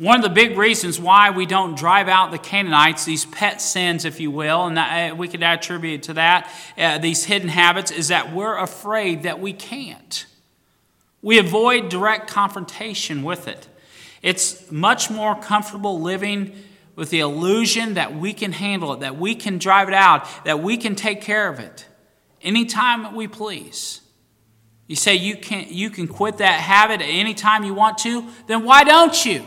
One 0.00 0.16
of 0.16 0.22
the 0.22 0.30
big 0.30 0.56
reasons 0.56 0.98
why 0.98 1.28
we 1.28 1.44
don't 1.44 1.76
drive 1.76 2.08
out 2.08 2.30
the 2.30 2.38
Canaanites, 2.38 3.04
these 3.04 3.26
pet 3.26 3.60
sins, 3.60 4.06
if 4.06 4.18
you 4.18 4.30
will, 4.30 4.64
and 4.64 4.78
uh, 4.78 5.14
we 5.14 5.28
could 5.28 5.42
attribute 5.42 6.04
to 6.04 6.14
that, 6.14 6.50
uh, 6.78 6.96
these 6.96 7.24
hidden 7.24 7.50
habits, 7.50 7.90
is 7.90 8.08
that 8.08 8.34
we're 8.34 8.56
afraid 8.56 9.24
that 9.24 9.40
we 9.40 9.52
can't. 9.52 10.24
We 11.20 11.38
avoid 11.38 11.90
direct 11.90 12.30
confrontation 12.30 13.22
with 13.22 13.46
it. 13.46 13.68
It's 14.22 14.72
much 14.72 15.10
more 15.10 15.34
comfortable 15.38 16.00
living 16.00 16.56
with 16.96 17.10
the 17.10 17.20
illusion 17.20 17.92
that 17.92 18.16
we 18.16 18.32
can 18.32 18.52
handle 18.52 18.94
it, 18.94 19.00
that 19.00 19.18
we 19.18 19.34
can 19.34 19.58
drive 19.58 19.88
it 19.88 19.94
out, 19.94 20.26
that 20.46 20.60
we 20.60 20.78
can 20.78 20.94
take 20.94 21.20
care 21.20 21.46
of 21.46 21.60
it 21.60 21.86
anytime 22.40 23.14
we 23.14 23.28
please. 23.28 24.00
You 24.86 24.96
say 24.96 25.16
you 25.16 25.36
can, 25.36 25.66
you 25.68 25.90
can 25.90 26.08
quit 26.08 26.38
that 26.38 26.58
habit 26.58 27.02
at 27.02 27.06
any 27.06 27.34
time 27.34 27.64
you 27.64 27.74
want 27.74 27.98
to, 27.98 28.26
then 28.46 28.64
why 28.64 28.82
don't 28.84 29.26
you? 29.26 29.44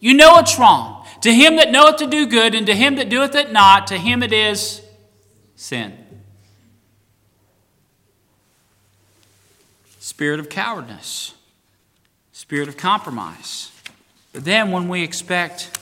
You 0.00 0.14
know 0.14 0.38
it's 0.38 0.58
wrong. 0.58 1.06
To 1.20 1.32
him 1.32 1.56
that 1.56 1.70
knoweth 1.70 1.96
to 1.96 2.06
do 2.06 2.26
good, 2.26 2.54
and 2.54 2.66
to 2.66 2.74
him 2.74 2.96
that 2.96 3.10
doeth 3.10 3.34
it 3.34 3.52
not, 3.52 3.86
to 3.88 3.98
him 3.98 4.22
it 4.22 4.32
is 4.32 4.80
sin. 5.54 5.96
Spirit 9.98 10.40
of 10.40 10.48
cowardice, 10.48 11.34
spirit 12.32 12.68
of 12.68 12.78
compromise. 12.78 13.70
But 14.32 14.44
then 14.44 14.70
when 14.70 14.88
we 14.88 15.02
expect 15.02 15.78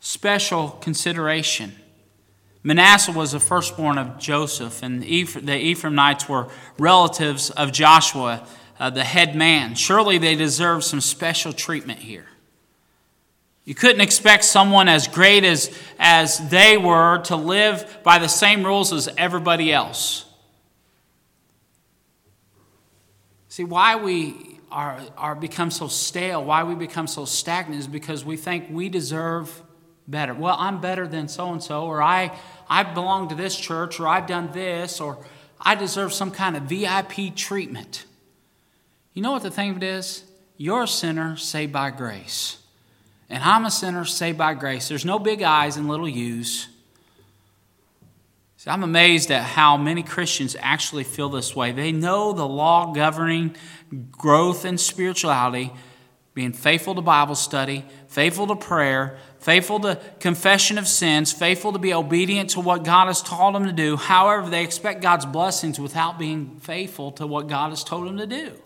special 0.00 0.70
consideration, 0.82 1.74
Manasseh 2.62 3.12
was 3.12 3.32
the 3.32 3.40
firstborn 3.40 3.96
of 3.96 4.18
Joseph, 4.18 4.82
and 4.82 5.02
the 5.02 5.06
Ephraimites 5.08 6.28
were 6.28 6.48
relatives 6.78 7.48
of 7.48 7.72
Joshua 7.72 8.46
uh, 8.80 8.88
the 8.88 9.04
head 9.04 9.36
man. 9.36 9.74
Surely 9.74 10.16
they 10.16 10.34
deserve 10.34 10.82
some 10.82 11.02
special 11.02 11.52
treatment 11.52 12.00
here. 12.00 12.26
You 13.64 13.74
couldn't 13.74 14.00
expect 14.00 14.44
someone 14.44 14.88
as 14.88 15.06
great 15.06 15.44
as, 15.44 15.70
as 15.98 16.48
they 16.48 16.78
were 16.78 17.18
to 17.24 17.36
live 17.36 17.98
by 18.02 18.18
the 18.18 18.26
same 18.26 18.64
rules 18.64 18.92
as 18.92 19.08
everybody 19.18 19.70
else. 19.70 20.24
See, 23.48 23.64
why 23.64 23.96
we 23.96 24.58
are, 24.72 24.98
are 25.18 25.34
become 25.34 25.70
so 25.70 25.86
stale, 25.86 26.42
why 26.42 26.64
we 26.64 26.74
become 26.74 27.06
so 27.06 27.26
stagnant 27.26 27.80
is 27.80 27.86
because 27.86 28.24
we 28.24 28.38
think 28.38 28.68
we 28.70 28.88
deserve 28.88 29.62
better. 30.08 30.32
Well, 30.32 30.56
I'm 30.58 30.80
better 30.80 31.06
than 31.06 31.28
so 31.28 31.52
and 31.52 31.62
so, 31.62 31.84
or 31.84 32.02
I, 32.02 32.36
I 32.68 32.82
belong 32.82 33.28
to 33.28 33.34
this 33.34 33.56
church, 33.56 34.00
or 34.00 34.08
I've 34.08 34.26
done 34.26 34.50
this, 34.52 35.00
or 35.00 35.18
I 35.60 35.74
deserve 35.74 36.14
some 36.14 36.30
kind 36.30 36.56
of 36.56 36.62
VIP 36.62 37.36
treatment. 37.36 38.06
You 39.20 39.24
know 39.24 39.32
what 39.32 39.42
the 39.42 39.50
thing 39.50 39.72
of 39.72 39.76
it 39.76 39.82
is? 39.82 40.24
You're 40.56 40.84
a 40.84 40.88
sinner 40.88 41.36
saved 41.36 41.74
by 41.74 41.90
grace. 41.90 42.56
And 43.28 43.44
I'm 43.44 43.66
a 43.66 43.70
sinner 43.70 44.06
saved 44.06 44.38
by 44.38 44.54
grace. 44.54 44.88
There's 44.88 45.04
no 45.04 45.18
big 45.18 45.42
I's 45.42 45.76
and 45.76 45.88
little 45.88 46.08
U's. 46.08 46.68
See, 48.56 48.70
I'm 48.70 48.82
amazed 48.82 49.30
at 49.30 49.42
how 49.42 49.76
many 49.76 50.02
Christians 50.02 50.56
actually 50.58 51.04
feel 51.04 51.28
this 51.28 51.54
way. 51.54 51.70
They 51.70 51.92
know 51.92 52.32
the 52.32 52.48
law 52.48 52.94
governing 52.94 53.56
growth 54.10 54.64
in 54.64 54.78
spirituality, 54.78 55.70
being 56.32 56.54
faithful 56.54 56.94
to 56.94 57.02
Bible 57.02 57.34
study, 57.34 57.84
faithful 58.08 58.46
to 58.46 58.56
prayer, 58.56 59.18
faithful 59.38 59.80
to 59.80 60.00
confession 60.20 60.78
of 60.78 60.88
sins, 60.88 61.30
faithful 61.30 61.74
to 61.74 61.78
be 61.78 61.92
obedient 61.92 62.48
to 62.50 62.60
what 62.60 62.84
God 62.84 63.08
has 63.08 63.20
told 63.20 63.54
them 63.54 63.66
to 63.66 63.72
do. 63.72 63.98
However, 63.98 64.48
they 64.48 64.64
expect 64.64 65.02
God's 65.02 65.26
blessings 65.26 65.78
without 65.78 66.18
being 66.18 66.58
faithful 66.60 67.12
to 67.12 67.26
what 67.26 67.48
God 67.48 67.68
has 67.68 67.84
told 67.84 68.06
them 68.06 68.16
to 68.16 68.26
do. 68.26 68.56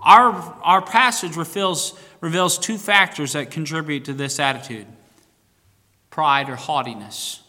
Our, 0.00 0.32
our 0.62 0.82
passage 0.82 1.36
reveals, 1.36 1.98
reveals 2.20 2.58
two 2.58 2.78
factors 2.78 3.32
that 3.32 3.50
contribute 3.50 4.04
to 4.06 4.12
this 4.12 4.38
attitude 4.38 4.86
pride 6.10 6.48
or 6.48 6.56
haughtiness. 6.56 7.42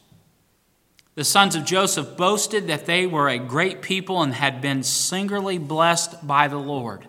The 1.15 1.23
sons 1.23 1.55
of 1.55 1.65
Joseph 1.65 2.15
boasted 2.15 2.67
that 2.67 2.85
they 2.85 3.07
were 3.07 3.27
a 3.27 3.39
great 3.39 3.81
people 3.81 4.21
and 4.21 4.33
had 4.33 4.61
been 4.61 4.83
singularly 4.83 5.57
blessed 5.57 6.25
by 6.25 6.47
the 6.47 6.59
Lord. 6.59 7.07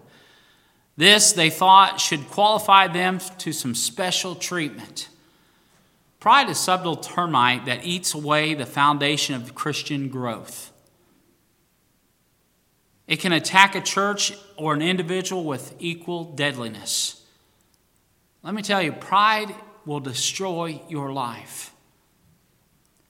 This, 0.97 1.33
they 1.33 1.51
thought, 1.51 2.01
should 2.01 2.29
qualify 2.29 2.89
them 2.89 3.21
to 3.39 3.53
some 3.53 3.75
special 3.75 4.35
treatment. 4.35 5.09
Pride 6.19 6.51
is 6.51 6.59
subtle 6.59 6.97
termite 6.97 7.67
that 7.67 7.85
eats 7.85 8.13
away 8.13 8.53
the 8.55 8.67
foundation 8.67 9.35
of 9.35 9.55
Christian 9.55 10.09
growth. 10.09 10.73
It 13.11 13.19
can 13.19 13.33
attack 13.33 13.75
a 13.75 13.81
church 13.81 14.33
or 14.57 14.73
an 14.73 14.83
individual 14.83 15.43
with 15.43 15.75
equal 15.81 16.23
deadliness. 16.23 17.21
Let 18.45 18.55
me 18.55 18.63
tell 18.63 18.81
you, 18.81 18.93
pride 18.93 19.53
will 19.85 19.99
destroy 19.99 20.81
your 20.89 21.13
life. 21.13 21.75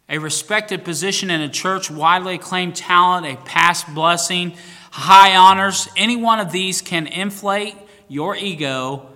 A 0.08 0.16
respected 0.16 0.86
position 0.86 1.30
in 1.30 1.42
a 1.42 1.50
church, 1.50 1.90
widely 1.90 2.36
acclaimed 2.36 2.76
talent, 2.76 3.26
a 3.26 3.36
past 3.44 3.94
blessing, 3.94 4.56
high 4.90 5.36
honors, 5.36 5.86
any 5.98 6.16
one 6.16 6.40
of 6.40 6.50
these 6.50 6.80
can 6.80 7.06
inflate 7.06 7.76
your 8.08 8.34
ego 8.34 9.06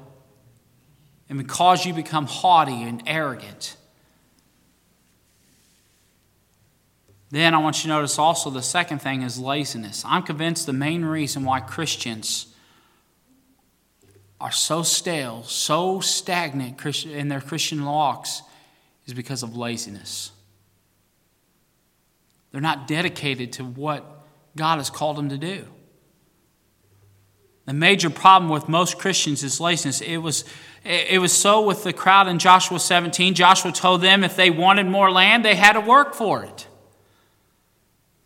and 1.31 1.49
cause 1.49 1.87
you 1.87 1.95
become 1.95 2.27
haughty 2.27 2.83
and 2.83 3.03
arrogant. 3.07 3.79
Then 7.35 7.53
I 7.53 7.59
want 7.59 7.79
you 7.79 7.83
to 7.83 7.89
notice 7.89 8.17
also 8.17 8.49
the 8.49 8.63
second 8.63 9.01
thing 9.01 9.23
is 9.23 9.41
laziness. 9.41 10.05
I'm 10.07 10.23
convinced 10.23 10.67
the 10.67 10.73
main 10.73 11.05
reason 11.05 11.43
why 11.43 11.59
Christians 11.59 12.47
are 14.41 14.53
so 14.53 14.85
stale, 14.85 15.43
so 15.43 15.99
stagnant 15.99 17.05
in 17.07 17.27
their 17.27 17.41
Christian 17.41 17.85
walks 17.85 18.43
is 19.07 19.15
because 19.15 19.43
of 19.43 19.57
laziness. 19.57 20.31
They're 22.53 22.61
not 22.61 22.87
dedicated 22.87 23.55
to 23.55 23.65
what 23.65 24.05
God 24.55 24.77
has 24.77 24.89
called 24.89 25.17
them 25.17 25.29
to 25.31 25.37
do. 25.37 25.65
The 27.67 27.73
major 27.73 28.11
problem 28.11 28.49
with 28.49 28.69
most 28.69 29.01
Christians 29.01 29.43
is 29.43 29.59
laziness. 29.59 30.01
It 30.03 30.19
was, 30.19 30.45
it 30.85 31.21
was 31.21 31.33
so 31.33 31.67
with 31.67 31.83
the 31.83 31.93
crowd 31.93 32.29
in 32.29 32.39
Joshua 32.39 32.79
17. 32.79 33.35
Joshua 33.35 33.73
told 33.73 34.03
them 34.03 34.23
if 34.23 34.37
they 34.37 34.51
wanted 34.51 34.87
more 34.87 35.11
land, 35.11 35.45
they 35.45 35.57
had 35.57 35.73
to 35.73 35.81
work 35.81 36.15
for 36.15 36.45
it. 36.45 36.69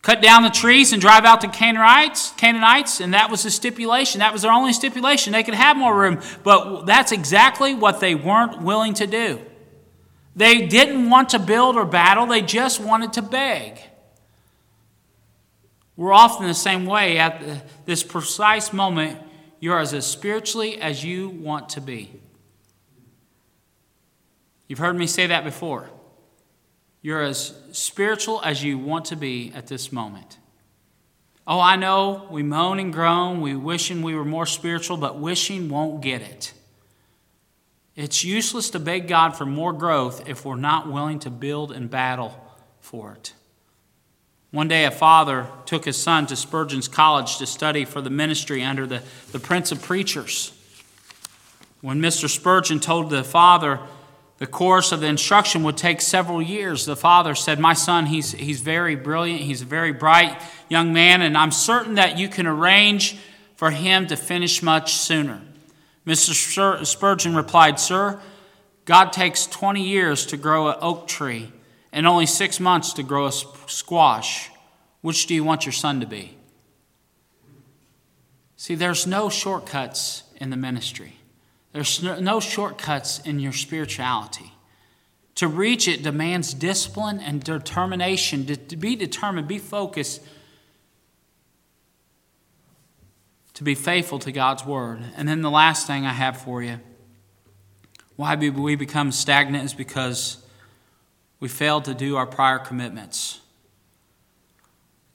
Cut 0.08 0.22
down 0.22 0.42
the 0.42 0.48
trees 0.48 0.94
and 0.94 1.02
drive 1.02 1.26
out 1.26 1.42
the 1.42 1.48
Canaanites, 1.48 2.32
Canaanites, 2.38 3.00
and 3.00 3.12
that 3.12 3.30
was 3.30 3.42
the 3.42 3.50
stipulation. 3.50 4.20
That 4.20 4.32
was 4.32 4.40
their 4.40 4.50
only 4.50 4.72
stipulation. 4.72 5.34
They 5.34 5.42
could 5.42 5.52
have 5.52 5.76
more 5.76 5.94
room, 5.94 6.22
but 6.42 6.86
that's 6.86 7.12
exactly 7.12 7.74
what 7.74 8.00
they 8.00 8.14
weren't 8.14 8.62
willing 8.62 8.94
to 8.94 9.06
do. 9.06 9.38
They 10.34 10.66
didn't 10.66 11.10
want 11.10 11.28
to 11.30 11.38
build 11.38 11.76
or 11.76 11.84
battle, 11.84 12.24
they 12.24 12.40
just 12.40 12.80
wanted 12.80 13.12
to 13.12 13.22
beg. 13.22 13.80
We're 15.94 16.14
often 16.14 16.46
the 16.46 16.54
same 16.54 16.86
way 16.86 17.18
at 17.18 17.84
this 17.84 18.02
precise 18.02 18.72
moment 18.72 19.20
you're 19.60 19.78
as 19.78 20.06
spiritually 20.06 20.80
as 20.80 21.04
you 21.04 21.28
want 21.28 21.68
to 21.70 21.82
be. 21.82 22.10
You've 24.68 24.78
heard 24.78 24.96
me 24.96 25.06
say 25.06 25.26
that 25.26 25.44
before. 25.44 25.90
You're 27.02 27.22
as 27.22 27.54
spiritual 27.72 28.42
as 28.44 28.62
you 28.62 28.78
want 28.78 29.06
to 29.06 29.16
be 29.16 29.52
at 29.54 29.66
this 29.66 29.92
moment. 29.92 30.38
Oh, 31.46 31.60
I 31.60 31.76
know 31.76 32.26
we 32.30 32.42
moan 32.42 32.78
and 32.78 32.92
groan, 32.92 33.40
we 33.40 33.56
wishing 33.56 34.02
we 34.02 34.14
were 34.14 34.24
more 34.24 34.46
spiritual, 34.46 34.96
but 34.96 35.18
wishing 35.18 35.68
won't 35.68 36.02
get 36.02 36.20
it. 36.20 36.52
It's 37.96 38.22
useless 38.22 38.70
to 38.70 38.78
beg 38.78 39.08
God 39.08 39.30
for 39.30 39.46
more 39.46 39.72
growth 39.72 40.28
if 40.28 40.44
we're 40.44 40.56
not 40.56 40.92
willing 40.92 41.18
to 41.20 41.30
build 41.30 41.72
and 41.72 41.90
battle 41.90 42.38
for 42.80 43.12
it. 43.12 43.32
One 44.50 44.68
day, 44.68 44.84
a 44.84 44.90
father 44.90 45.46
took 45.66 45.84
his 45.84 45.96
son 45.96 46.26
to 46.28 46.36
Spurgeon's 46.36 46.88
College 46.88 47.38
to 47.38 47.46
study 47.46 47.84
for 47.84 48.00
the 48.00 48.08
ministry 48.08 48.62
under 48.62 48.86
the, 48.86 49.02
the 49.32 49.38
Prince 49.38 49.72
of 49.72 49.82
Preachers. 49.82 50.52
When 51.80 52.00
Mr. 52.00 52.28
Spurgeon 52.28 52.80
told 52.80 53.10
the 53.10 53.24
father 53.24 53.80
the 54.38 54.46
course 54.46 54.92
of 54.92 55.00
the 55.00 55.06
instruction 55.06 55.64
would 55.64 55.76
take 55.76 56.00
several 56.00 56.40
years, 56.40 56.84
the 56.84 56.96
father 56.96 57.34
said, 57.34 57.58
My 57.58 57.74
son, 57.74 58.06
he's, 58.06 58.32
he's 58.32 58.60
very 58.60 58.94
brilliant, 58.94 59.42
he's 59.42 59.62
a 59.62 59.66
very 59.66 59.92
bright 59.92 60.40
young 60.68 60.92
man, 60.92 61.22
and 61.22 61.36
I'm 61.36 61.50
certain 61.50 61.94
that 61.94 62.18
you 62.18 62.28
can 62.28 62.46
arrange 62.46 63.18
for 63.56 63.70
him 63.70 64.06
to 64.06 64.16
finish 64.16 64.62
much 64.62 64.94
sooner. 64.94 65.42
Mr. 66.06 66.86
Spurgeon 66.86 67.34
replied, 67.34 67.80
Sir, 67.80 68.20
God 68.84 69.12
takes 69.12 69.46
20 69.46 69.82
years 69.82 70.24
to 70.26 70.36
grow 70.36 70.68
an 70.68 70.76
oak 70.80 71.08
tree 71.08 71.52
and 71.92 72.06
only 72.06 72.24
six 72.24 72.60
months 72.60 72.94
to 72.94 73.02
grow 73.02 73.26
a 73.26 73.32
squash. 73.32 74.50
Which 75.02 75.26
do 75.26 75.34
you 75.34 75.44
want 75.44 75.66
your 75.66 75.72
son 75.72 76.00
to 76.00 76.06
be? 76.06 76.38
See, 78.56 78.74
there's 78.74 79.06
no 79.06 79.28
shortcuts 79.28 80.22
in 80.36 80.50
the 80.50 80.56
ministry, 80.56 81.17
there's 81.78 82.02
no 82.02 82.40
shortcuts 82.40 83.20
in 83.20 83.38
your 83.38 83.52
spirituality. 83.52 84.52
To 85.36 85.46
reach 85.46 85.86
it 85.86 86.02
demands 86.02 86.52
discipline 86.52 87.20
and 87.20 87.40
determination, 87.40 88.46
to 88.46 88.76
be 88.76 88.96
determined, 88.96 89.46
be 89.46 89.58
focused, 89.58 90.20
to 93.54 93.62
be 93.62 93.76
faithful 93.76 94.18
to 94.18 94.32
God's 94.32 94.66
word. 94.66 95.04
And 95.16 95.28
then 95.28 95.40
the 95.40 95.52
last 95.52 95.86
thing 95.86 96.04
I 96.04 96.12
have 96.12 96.40
for 96.40 96.64
you 96.64 96.80
why 98.16 98.34
we 98.34 98.74
become 98.74 99.12
stagnant 99.12 99.64
is 99.64 99.72
because 99.72 100.38
we 101.38 101.46
failed 101.46 101.84
to 101.84 101.94
do 101.94 102.16
our 102.16 102.26
prior 102.26 102.58
commitments. 102.58 103.40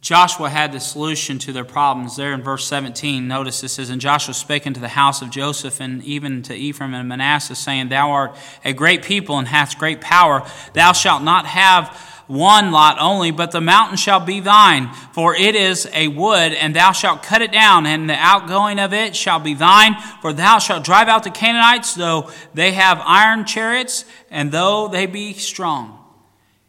Joshua 0.04 0.50
had 0.50 0.74
the 0.74 0.82
solution 0.82 1.40
to 1.40 1.54
their 1.54 1.64
problems. 1.64 2.18
There 2.18 2.34
in 2.34 2.44
verse 2.44 2.68
17, 2.68 3.26
notice 3.26 3.64
it 3.64 3.70
says, 3.70 3.90
And 3.90 4.02
Joshua 4.02 4.34
spake 4.34 4.68
unto 4.68 4.82
the 4.82 4.90
house 4.90 5.22
of 5.22 5.30
Joseph 5.30 5.80
and 5.80 6.04
even 6.04 6.42
to 6.42 6.54
Ephraim 6.54 6.94
and 6.94 7.08
Manasseh, 7.08 7.56
saying, 7.56 7.88
Thou 7.88 8.12
art 8.12 8.36
a 8.66 8.74
great 8.74 9.04
people 9.04 9.38
and 9.38 9.48
hast 9.48 9.80
great 9.80 10.02
power. 10.02 10.46
Thou 10.74 10.92
shalt 10.92 11.24
not 11.24 11.46
have 11.46 11.88
one 12.28 12.74
lot 12.74 12.98
only, 13.00 13.32
but 13.32 13.52
the 13.52 13.62
mountain 13.62 13.96
shall 13.96 14.20
be 14.20 14.42
thine, 14.42 14.90
for 15.14 15.36
it 15.36 15.56
is 15.56 15.90
a 15.94 16.10
wood, 16.10 16.52
and 16.52 16.76
thou 16.76 16.92
shalt 16.92 17.24
cut 17.24 17.42
it 17.42 17.54
down, 17.54 17.86
and 17.86 18.10
the 18.10 18.16
outgoing 18.16 18.80
of 18.80 18.92
it 18.92 19.16
shall 19.16 19.40
be 19.40 19.54
thine. 19.54 19.96
For 20.22 20.34
thou 20.34 20.60
shalt 20.60 20.84
drive 20.84 21.08
out 21.08 21.24
the 21.24 21.32
Canaanites, 21.32 21.96
though 21.96 22.30
they 22.54 22.74
have 22.74 23.02
iron 23.06 23.46
chariots, 23.46 24.04
and 24.30 24.52
though 24.52 24.90
they 24.90 25.06
be 25.06 25.32
strong. 25.32 25.98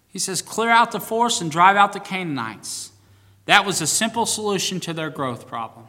He 0.06 0.20
says, 0.20 0.40
Clear 0.40 0.70
out 0.70 0.92
the 0.92 1.00
force 1.00 1.40
and 1.40 1.50
drive 1.50 1.74
out 1.74 1.94
the 1.94 1.98
Canaanites. 1.98 2.92
That 3.46 3.66
was 3.66 3.80
a 3.80 3.86
simple 3.86 4.26
solution 4.26 4.80
to 4.80 4.92
their 4.92 5.10
growth 5.10 5.46
problem. 5.46 5.86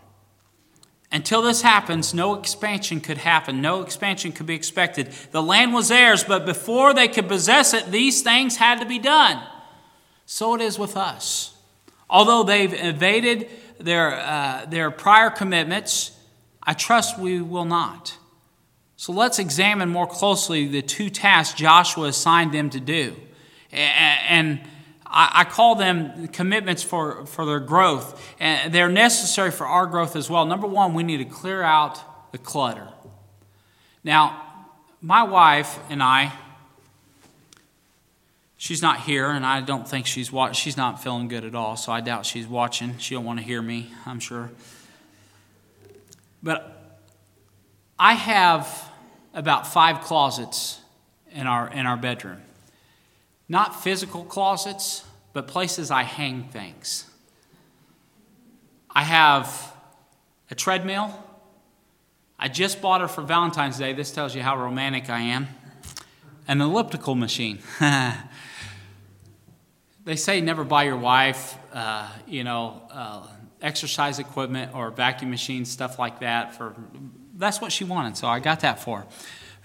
Until 1.12 1.42
this 1.42 1.62
happens, 1.62 2.14
no 2.14 2.36
expansion 2.36 3.00
could 3.00 3.20
happen. 3.20 3.62
No 3.62 3.82
expansion 3.82 4.32
could 4.32 4.46
be 4.46 4.56
expected. 4.56 5.12
The 5.32 5.42
land 5.42 5.74
was 5.74 5.88
theirs, 5.88 6.24
but 6.24 6.46
before 6.46 6.94
they 6.94 7.08
could 7.08 7.28
possess 7.28 7.74
it, 7.74 7.92
these 7.92 8.22
things 8.22 8.58
had 8.58 8.80
to 8.82 8.86
be 8.86 9.00
done. 9.00 9.42
So 10.26 10.56
it 10.56 10.62
is 10.62 10.78
with 10.78 10.98
us. 10.98 11.56
Although 12.10 12.44
they've 12.44 12.74
evaded 12.74 13.50
their, 13.80 14.20
uh, 14.20 14.66
their 14.66 14.92
prior 14.92 15.30
commitments, 15.30 16.12
I 16.62 16.74
trust 16.74 17.20
we 17.20 17.42
will 17.42 17.66
not. 17.66 18.18
So 18.98 19.14
let's 19.14 19.40
examine 19.40 19.90
more 19.90 20.08
closely 20.08 20.68
the 20.68 20.82
two 20.82 21.10
tasks 21.10 21.58
Joshua 21.58 22.08
assigned 22.08 22.54
them 22.54 22.70
to 22.72 22.80
do. 22.80 23.16
And 23.72 24.62
I 25.18 25.46
call 25.46 25.76
them 25.76 26.28
commitments 26.28 26.84
for, 26.84 27.26
for 27.26 27.46
their 27.46 27.62
growth. 27.62 28.22
And 28.38 28.74
they're 28.74 28.90
necessary 28.90 29.50
for 29.50 29.66
our 29.66 29.86
growth 29.86 30.18
as 30.18 30.30
well. 30.30 30.46
Number 30.46 30.68
one, 30.68 30.94
we 30.94 31.04
need 31.04 31.18
to 31.18 31.26
clear 31.26 31.62
out 31.62 32.02
the 32.34 32.38
clutter. 32.38 32.90
Now, 34.04 34.42
my 35.02 35.24
wife 35.24 35.80
and 35.90 36.04
I, 36.04 36.34
she's 38.58 38.82
not 38.82 39.02
here, 39.02 39.30
and 39.30 39.46
I 39.46 39.62
don't 39.62 39.88
think 39.88 40.06
she's 40.06 40.34
watch, 40.34 40.58
she's 40.58 40.76
not 40.76 41.02
feeling 41.02 41.30
good 41.30 41.46
at 41.46 41.56
all, 41.56 41.78
so 41.78 41.94
I 41.94 42.02
doubt 42.02 42.26
she's 42.26 42.46
watching. 42.46 42.98
She 42.98 43.16
don't 43.16 43.24
want 43.24 43.40
to 43.40 43.46
hear 43.46 43.62
me, 43.62 43.94
I'm 44.06 44.20
sure. 44.20 44.52
But 46.44 47.00
I 47.98 48.16
have 48.16 48.92
about 49.34 49.66
five 49.66 50.02
closets 50.02 50.82
in 51.32 51.48
our 51.48 51.72
in 51.72 51.86
our 51.86 51.98
bedroom. 51.98 52.42
Not 53.48 53.82
physical 53.84 54.24
closets, 54.24 55.04
but 55.34 55.48
places 55.48 55.92
I 55.92 56.04
hang 56.04 56.44
things. 56.46 57.06
I 58.90 59.04
have 59.04 59.74
a 60.50 60.56
treadmill. 60.56 61.14
I 62.40 62.48
just 62.48 62.82
bought 62.82 63.02
her 63.02 63.08
for 63.08 63.22
Valentine's 63.22 63.78
Day. 63.78 63.94
This 63.94 64.12
tells 64.12 64.36
you 64.36 64.42
how 64.42 64.58
romantic 64.58 65.10
I 65.10 65.20
am. 65.20 65.48
An 66.48 66.62
elliptical 66.62 67.16
machine. 67.16 67.60
they 70.06 70.16
say 70.16 70.42
never 70.42 70.64
buy 70.64 70.84
your 70.84 70.98
wife, 70.98 71.58
uh, 71.74 72.10
you 72.28 72.44
know, 72.44 72.82
uh, 72.92 73.28
exercise 73.62 74.20
equipment 74.20 74.74
or 74.76 74.92
vacuum 74.92 75.32
machines, 75.32 75.70
stuff 75.70 75.98
like 75.98 76.20
that. 76.20 76.56
For 76.56 76.76
that's 77.36 77.60
what 77.60 77.72
she 77.72 77.84
wanted, 77.84 78.16
so 78.16 78.28
I 78.28 78.40
got 78.40 78.62
that 78.62 78.80
for 78.80 79.00
her. 79.00 79.06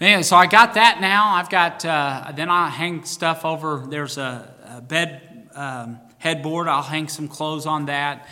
Anyway, 0.01 0.23
so 0.23 0.35
I 0.35 0.47
got 0.47 0.73
that 0.73 0.99
now. 0.99 1.35
I've 1.35 1.51
got 1.51 1.85
uh, 1.85 2.31
then 2.35 2.49
I 2.49 2.69
hang 2.69 3.03
stuff 3.05 3.45
over. 3.45 3.85
There's 3.87 4.17
a, 4.17 4.51
a 4.77 4.81
bed 4.81 5.47
um, 5.53 5.99
headboard. 6.17 6.67
I'll 6.67 6.81
hang 6.81 7.07
some 7.07 7.27
clothes 7.27 7.67
on 7.67 7.85
that. 7.85 8.27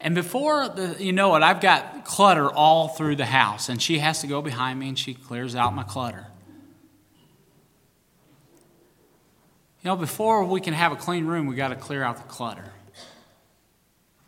And 0.00 0.16
before 0.16 0.68
the, 0.68 0.96
you 0.98 1.12
know 1.12 1.36
it, 1.36 1.44
I've 1.44 1.60
got 1.60 2.04
clutter 2.04 2.50
all 2.50 2.88
through 2.88 3.14
the 3.16 3.26
house, 3.26 3.68
and 3.68 3.80
she 3.80 4.00
has 4.00 4.20
to 4.22 4.26
go 4.26 4.42
behind 4.42 4.80
me 4.80 4.88
and 4.88 4.98
she 4.98 5.14
clears 5.14 5.54
out 5.54 5.74
my 5.74 5.84
clutter. 5.84 6.26
You 9.82 9.90
know, 9.90 9.96
before 9.96 10.44
we 10.44 10.60
can 10.60 10.74
have 10.74 10.90
a 10.90 10.96
clean 10.96 11.26
room, 11.26 11.46
we 11.46 11.54
got 11.54 11.68
to 11.68 11.76
clear 11.76 12.02
out 12.02 12.16
the 12.16 12.24
clutter. 12.24 12.72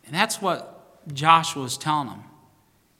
And 0.05 0.15
that's 0.15 0.41
what 0.41 1.13
Joshua 1.13 1.65
is 1.65 1.77
telling 1.77 2.07
them. 2.07 2.23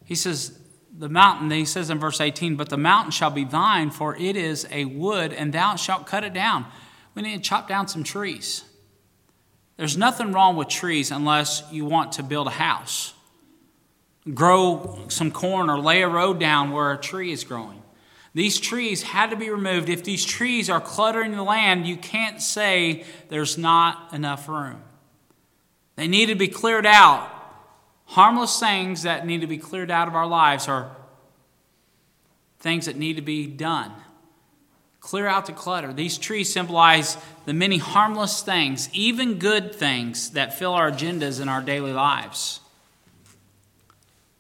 He 0.04 0.16
says, 0.16 0.58
the 0.98 1.10
mountain, 1.10 1.50
he 1.52 1.66
says 1.66 1.90
in 1.90 2.00
verse 2.00 2.20
18, 2.20 2.56
but 2.56 2.70
the 2.70 2.78
mountain 2.78 3.12
shall 3.12 3.30
be 3.30 3.44
thine, 3.44 3.92
for 3.92 4.16
it 4.16 4.36
is 4.36 4.68
a 4.72 4.86
wood, 4.86 5.34
and 5.34 5.54
thou 5.54 5.76
shalt 5.76 6.06
cut 6.06 6.24
it 6.24 6.34
down. 6.34 6.66
We 7.16 7.22
need 7.22 7.38
to 7.38 7.44
chop 7.44 7.68
down 7.68 7.88
some 7.88 8.04
trees. 8.04 8.64
There's 9.78 9.98
nothing 9.98 10.32
wrong 10.32 10.56
with 10.58 10.68
trees 10.68 11.12
unless 11.12 11.64
you 11.72 11.86
want 11.86 12.14
to 12.14 12.24
build 12.24 12.48
a 12.48 12.52
house, 12.52 13.14
grow 14.34 15.00
some 15.08 15.32
corn, 15.32 15.70
or 15.70 15.80
lay 15.80 16.02
a 16.02 16.08
road 16.10 16.40
down 16.40 16.72
where 16.72 16.92
a 16.92 16.98
tree 16.98 17.32
is 17.32 17.44
growing. 17.44 17.82
These 18.34 18.60
trees 18.60 19.02
had 19.04 19.32
to 19.32 19.36
be 19.36 19.50
removed. 19.50 19.90
If 19.90 20.04
these 20.04 20.24
trees 20.24 20.70
are 20.70 20.80
cluttering 20.80 21.32
the 21.32 21.44
land, 21.44 21.86
you 21.86 21.98
can't 21.98 22.42
say 22.42 23.06
there's 23.30 23.58
not 23.58 24.14
enough 24.14 24.48
room. 24.48 24.82
They 25.96 26.08
need 26.08 26.28
to 26.28 26.36
be 26.36 26.48
cleared 26.48 26.86
out. 26.86 27.30
Harmless 28.12 28.60
things 28.60 29.04
that 29.04 29.26
need 29.26 29.40
to 29.40 29.48
be 29.48 29.58
cleared 29.58 29.90
out 29.90 30.10
of 30.10 30.16
our 30.16 30.28
lives 30.28 30.68
are 30.68 30.92
things 32.60 32.88
that 32.88 32.98
need 32.98 33.16
to 33.16 33.22
be 33.22 33.48
done. 33.48 33.90
Clear 35.00 35.28
out 35.28 35.46
the 35.46 35.54
clutter. 35.54 35.94
These 35.94 36.18
trees 36.18 36.52
symbolize 36.52 37.16
the 37.46 37.54
many 37.54 37.78
harmless 37.78 38.42
things, 38.42 38.90
even 38.92 39.40
good 39.40 39.74
things, 39.74 40.32
that 40.32 40.60
fill 40.60 40.74
our 40.74 40.92
agendas 40.92 41.42
in 41.42 41.48
our 41.48 41.62
daily 41.62 41.94
lives. 41.94 42.60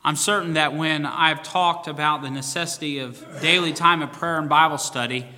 I'm 0.04 0.18
certain 0.18 0.56
that 0.56 0.74
when 0.76 1.06
I've 1.06 1.42
talked 1.42 1.88
about 1.88 2.24
the 2.24 2.30
necessity 2.30 3.00
of 3.00 3.26
daily 3.42 3.72
time 3.72 4.02
of 4.02 4.12
prayer 4.12 4.38
and 4.38 4.50
Bible 4.50 4.80
study, 4.80 5.30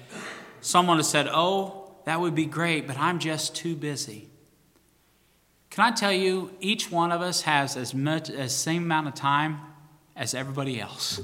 someone 0.59 0.97
has 0.97 1.07
said, 1.07 1.27
Oh, 1.29 1.91
that 2.05 2.19
would 2.19 2.33
be 2.33 2.47
great, 2.47 2.87
but 2.87 2.97
I'm 2.97 3.19
just 3.19 3.55
too 3.55 3.75
busy. 3.75 4.27
Can 5.73 5.83
I 5.83 5.89
tell 5.89 6.11
you, 6.11 6.51
each 6.59 6.91
one 6.91 7.11
of 7.11 7.21
us 7.21 7.41
has 7.41 7.75
as 7.75 7.95
much 7.95 8.29
as 8.29 8.55
same 8.55 8.83
amount 8.83 9.07
of 9.07 9.15
time 9.15 9.59
as 10.15 10.35
everybody 10.35 10.79
else. 10.79 11.19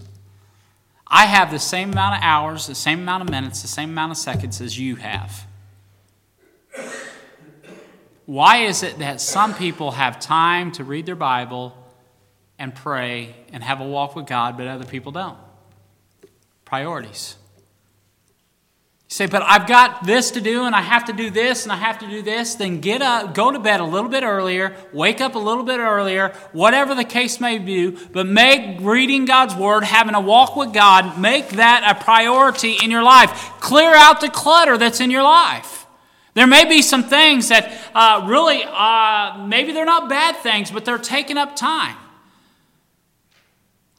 I 1.05 1.27
have 1.27 1.51
the 1.51 1.59
same 1.59 1.91
amount 1.91 2.15
of 2.15 2.23
hours, 2.23 2.65
the 2.65 2.73
same 2.73 3.01
amount 3.01 3.21
of 3.21 3.29
minutes, 3.29 3.61
the 3.61 3.67
same 3.67 3.91
amount 3.91 4.13
of 4.13 4.17
seconds 4.17 4.59
as 4.59 4.79
you 4.79 4.95
have. 4.95 5.45
Why 8.25 8.63
is 8.63 8.81
it 8.81 8.97
that 8.97 9.21
some 9.21 9.53
people 9.53 9.91
have 9.91 10.19
time 10.19 10.71
to 10.73 10.83
read 10.83 11.05
their 11.05 11.15
Bible 11.15 11.77
and 12.57 12.73
pray 12.73 13.35
and 13.53 13.63
have 13.63 13.81
a 13.81 13.87
walk 13.87 14.15
with 14.15 14.25
God, 14.25 14.57
but 14.57 14.65
other 14.65 14.83
people 14.83 15.11
don't? 15.11 15.37
Priorities. 16.65 17.35
Say, 19.11 19.25
but 19.25 19.41
I've 19.41 19.65
got 19.65 20.05
this 20.05 20.29
to 20.31 20.41
do 20.41 20.65
and 20.65 20.75
I 20.75 20.81
have 20.81 21.05
to 21.05 21.13
do 21.13 21.31
this 21.31 21.63
and 21.63 21.71
I 21.71 21.77
have 21.77 21.97
to 21.99 22.07
do 22.07 22.21
this. 22.21 22.53
Then 22.53 22.79
get 22.79 23.01
up, 23.01 23.33
go 23.33 23.51
to 23.51 23.57
bed 23.57 23.79
a 23.79 23.83
little 23.83 24.09
bit 24.09 24.21
earlier, 24.21 24.75
wake 24.93 25.19
up 25.19 25.33
a 25.33 25.39
little 25.39 25.63
bit 25.63 25.79
earlier, 25.79 26.29
whatever 26.51 26.93
the 26.93 27.03
case 27.03 27.39
may 27.39 27.57
be, 27.57 27.89
but 27.89 28.27
make 28.27 28.79
reading 28.81 29.25
God's 29.25 29.55
Word, 29.55 29.83
having 29.83 30.13
a 30.13 30.21
walk 30.21 30.55
with 30.55 30.73
God, 30.73 31.19
make 31.19 31.49
that 31.49 31.83
a 31.89 32.03
priority 32.03 32.77
in 32.83 32.91
your 32.91 33.01
life. 33.01 33.31
Clear 33.59 33.95
out 33.95 34.21
the 34.21 34.29
clutter 34.29 34.77
that's 34.77 35.01
in 35.01 35.09
your 35.09 35.23
life. 35.23 35.87
There 36.35 36.45
may 36.45 36.65
be 36.65 36.83
some 36.83 37.03
things 37.03 37.49
that 37.49 37.73
uh, 37.95 38.27
really, 38.29 38.61
uh, 38.63 39.43
maybe 39.47 39.71
they're 39.71 39.85
not 39.85 40.07
bad 40.07 40.37
things, 40.37 40.69
but 40.69 40.85
they're 40.85 40.99
taking 40.99 41.35
up 41.35 41.55
time. 41.55 41.97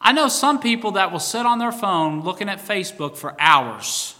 I 0.00 0.12
know 0.12 0.28
some 0.28 0.60
people 0.60 0.92
that 0.92 1.10
will 1.10 1.18
sit 1.18 1.46
on 1.46 1.58
their 1.58 1.72
phone 1.72 2.22
looking 2.22 2.48
at 2.48 2.60
Facebook 2.60 3.16
for 3.16 3.34
hours 3.40 4.14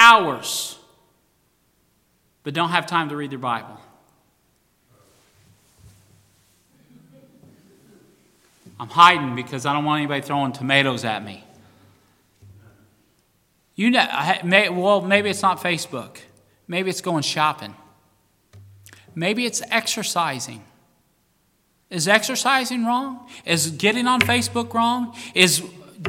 hours, 0.00 0.78
but 2.42 2.54
don't 2.54 2.70
have 2.70 2.86
time 2.86 3.10
to 3.10 3.16
read 3.16 3.30
their 3.30 3.38
Bible. 3.38 3.78
I'm 8.80 8.88
hiding 8.88 9.36
because 9.36 9.66
I 9.66 9.74
don't 9.74 9.84
want 9.84 9.98
anybody 10.00 10.22
throwing 10.22 10.52
tomatoes 10.52 11.04
at 11.04 11.22
me. 11.22 11.44
You 13.76 13.90
know, 13.90 14.06
well, 14.72 15.02
maybe 15.02 15.28
it's 15.28 15.42
not 15.42 15.60
Facebook. 15.60 16.16
Maybe 16.66 16.88
it's 16.88 17.02
going 17.02 17.22
shopping. 17.22 17.76
Maybe 19.14 19.44
it's 19.44 19.60
exercising. 19.70 20.64
Is 21.90 22.08
exercising 22.08 22.86
wrong? 22.86 23.28
Is 23.44 23.70
getting 23.72 24.06
on 24.06 24.20
Facebook 24.20 24.72
wrong? 24.72 25.14
Is 25.34 25.62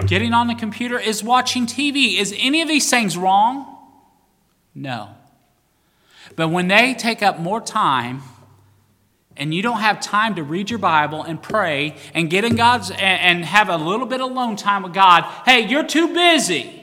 getting 0.05 0.33
on 0.33 0.47
the 0.47 0.55
computer? 0.55 0.97
Is 0.99 1.23
watching 1.23 1.65
TV? 1.65 2.19
Is 2.19 2.33
any 2.37 2.61
of 2.61 2.67
these 2.69 2.89
things 2.89 3.17
wrong? 3.17 3.70
No. 4.73 5.09
But 6.35 6.49
when 6.49 6.67
they 6.67 6.93
take 6.93 7.21
up 7.21 7.39
more 7.39 7.59
time, 7.59 8.21
and 9.37 9.53
you 9.53 9.61
don't 9.61 9.79
have 9.79 9.99
time 10.01 10.35
to 10.35 10.43
read 10.43 10.69
your 10.69 10.79
Bible 10.79 11.23
and 11.23 11.41
pray 11.41 11.95
and 12.13 12.29
get 12.29 12.43
in 12.43 12.55
God's 12.55 12.91
and, 12.91 13.45
have 13.45 13.69
a 13.69 13.77
little 13.77 14.05
bit 14.05 14.21
of 14.21 14.29
alone 14.29 14.55
time 14.55 14.83
with 14.83 14.93
God, 14.93 15.23
hey, 15.45 15.67
you're 15.67 15.85
too 15.85 16.13
busy. 16.13 16.77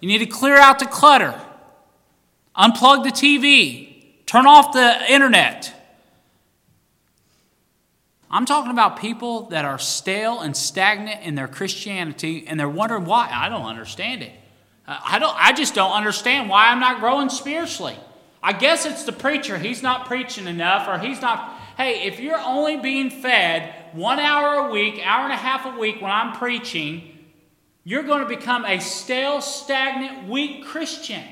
You 0.00 0.08
need 0.08 0.18
to 0.18 0.26
clear 0.26 0.56
out 0.56 0.78
the 0.78 0.86
clutter, 0.86 1.38
unplug 2.56 3.04
the 3.04 3.10
TV, 3.10 4.24
turn 4.26 4.46
off 4.46 4.72
the 4.72 5.12
internet. 5.12 5.74
I'm 8.30 8.46
talking 8.46 8.70
about 8.70 9.00
people 9.00 9.48
that 9.48 9.64
are 9.64 9.78
stale 9.78 10.40
and 10.40 10.56
stagnant 10.56 11.22
in 11.22 11.34
their 11.34 11.48
Christianity 11.48 12.44
and 12.46 12.60
they're 12.60 12.68
wondering 12.68 13.04
why. 13.04 13.28
I 13.32 13.48
don't 13.48 13.66
understand 13.66 14.22
it. 14.22 14.32
Uh, 14.86 14.98
I, 15.04 15.18
don't, 15.18 15.34
I 15.36 15.52
just 15.52 15.74
don't 15.74 15.92
understand 15.92 16.48
why 16.48 16.68
I'm 16.68 16.78
not 16.78 17.00
growing 17.00 17.28
spiritually. 17.28 17.96
I 18.42 18.52
guess 18.52 18.86
it's 18.86 19.04
the 19.04 19.12
preacher. 19.12 19.58
He's 19.58 19.82
not 19.82 20.06
preaching 20.06 20.46
enough, 20.46 20.88
or 20.88 20.98
he's 20.98 21.20
not. 21.20 21.58
Hey, 21.76 22.06
if 22.06 22.20
you're 22.20 22.40
only 22.40 22.78
being 22.78 23.10
fed 23.10 23.74
one 23.92 24.18
hour 24.18 24.66
a 24.66 24.70
week, 24.70 25.00
hour 25.04 25.24
and 25.24 25.32
a 25.32 25.36
half 25.36 25.66
a 25.66 25.78
week 25.78 26.00
when 26.00 26.10
I'm 26.10 26.32
preaching, 26.32 27.18
you're 27.84 28.02
going 28.02 28.22
to 28.22 28.28
become 28.28 28.64
a 28.64 28.80
stale, 28.80 29.40
stagnant, 29.40 30.28
weak 30.28 30.64
Christian. 30.64 31.22